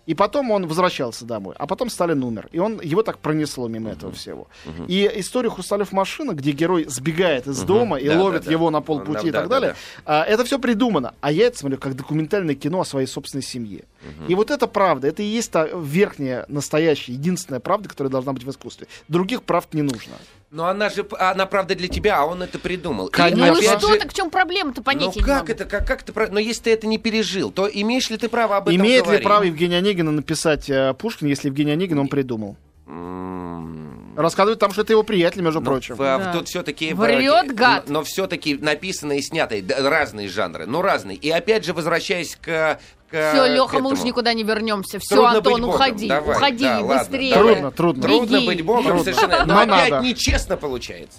И 0.08 0.14
потом 0.14 0.50
он 0.50 0.66
возвращался 0.66 1.26
домой. 1.26 1.54
А 1.58 1.66
потом 1.66 1.90
Сталин 1.90 2.24
умер. 2.24 2.48
И 2.50 2.58
он, 2.58 2.80
его 2.80 3.02
так 3.02 3.18
пронесло 3.18 3.68
мимо 3.68 3.90
этого 3.90 4.10
всего. 4.10 4.48
И 4.88 5.10
историю 5.16 5.50
«Хрусталев 5.50 5.92
машина», 5.92 6.32
где 6.32 6.52
герой 6.52 6.86
сбегает 6.88 7.46
из 7.46 7.60
дома 7.62 7.98
и 7.98 8.08
Да, 8.08 8.18
ловит 8.18 8.40
да, 8.40 8.46
да. 8.46 8.52
его 8.52 8.70
на 8.70 8.80
полпути 8.80 9.24
Да, 9.24 9.28
и 9.28 9.30
так 9.32 9.48
да, 9.48 9.48
да, 9.48 9.60
далее, 9.60 9.76
а, 10.06 10.24
это 10.24 10.46
все 10.46 10.58
придумано. 10.58 11.14
А 11.20 11.30
я 11.30 11.48
это 11.48 11.58
смотрю 11.58 11.76
как 11.78 11.94
документальное 11.94 12.54
кино 12.54 12.80
о 12.80 12.84
своей 12.86 13.06
собственной 13.06 13.42
семье. 13.42 13.84
И 14.28 14.34
вот 14.34 14.50
это 14.50 14.66
правда. 14.66 15.08
Это 15.08 15.22
и 15.22 15.26
есть 15.26 15.50
та 15.50 15.66
верхняя, 15.66 16.46
настоящая, 16.48 17.12
единственная 17.12 17.60
правда, 17.60 17.90
которая 17.90 18.10
должна 18.10 18.32
быть 18.32 18.44
в 18.44 18.50
искусстве. 18.50 18.86
Других 19.08 19.42
правд 19.42 19.74
не 19.74 19.82
нужно. 19.82 20.14
Но 20.50 20.66
она 20.66 20.88
же, 20.88 21.06
она 21.18 21.44
правда 21.44 21.74
для 21.74 21.88
тебя, 21.88 22.20
а 22.20 22.24
он 22.24 22.42
это 22.42 22.58
придумал. 22.58 23.08
Конечно. 23.10 23.46
Ну, 23.48 23.54
ну 23.56 23.62
что, 23.62 23.92
же- 23.92 23.98
так 23.98 24.10
в 24.10 24.14
чем 24.14 24.30
проблема-то, 24.30 24.82
понять 24.82 25.14
Ну 25.14 25.22
как 25.22 25.50
это, 25.50 25.66
как, 25.66 25.86
как 25.86 26.02
ты, 26.02 26.12
но 26.30 26.40
если 26.40 26.62
ты 26.64 26.72
это 26.72 26.86
не 26.86 26.96
пережил, 26.96 27.50
то 27.50 27.68
имеешь 27.68 28.08
ли 28.08 28.16
ты 28.16 28.30
право 28.30 28.56
об 28.56 28.68
этом 28.68 28.80
Имеет 28.80 29.00
ли 29.00 29.04
говорить? 29.04 29.24
право 29.24 29.42
Евгений 29.42 29.74
Онегин 29.76 30.14
написать 30.16 30.70
э, 30.70 30.94
Пушкин, 30.94 31.26
если 31.26 31.48
Евгений 31.48 31.72
Онегин 31.72 31.98
он 31.98 32.08
придумал? 32.08 32.56
М, 32.86 34.14
Рассказывает 34.16 34.58
там, 34.58 34.72
что 34.72 34.82
это 34.82 34.94
его 34.94 35.02
приятель, 35.02 35.42
между 35.42 35.60
ну, 35.60 35.66
прочим. 35.66 35.94
в- 35.96 36.02
а, 36.02 36.18
Да. 36.18 36.32
Тут 36.32 36.48
все-таки... 36.48 36.94
Врет, 36.94 37.54
гад. 37.54 37.88
Но, 37.88 38.02
все-таки 38.02 38.56
написано 38.56 39.12
и 39.12 39.22
снято 39.22 39.54
разные 39.78 40.28
жанры, 40.28 40.64
ну 40.66 40.80
разные. 40.80 41.16
И 41.18 41.30
опять 41.30 41.64
же, 41.66 41.74
возвращаясь 41.74 42.36
к... 42.40 42.80
к 43.10 43.32
Все, 43.32 43.46
Леха, 43.46 43.74
мы 43.74 43.78
этому. 43.80 43.88
уж 43.90 44.02
никуда 44.02 44.34
не 44.34 44.42
вернемся. 44.42 44.98
Все, 45.00 45.16
Трудно 45.16 45.38
Антон, 45.38 45.64
уходи. 45.64 46.08
Давай, 46.08 46.36
уходи, 46.36 46.64
да, 46.64 46.80
ладно, 46.80 46.98
быстрее. 46.98 47.34
давай. 47.34 47.52
Трудно, 47.54 47.70
трудно. 47.72 48.02
Трудно 48.02 48.36
Беги. 48.36 48.46
быть 48.46 48.62
богом, 48.62 48.84
Трудно. 48.84 49.04
совершенно. 49.04 49.44
Но, 49.46 49.54
Но 49.54 49.60
опять 49.60 49.90
надо. 49.90 50.06
нечестно 50.06 50.56
получается. 50.56 51.16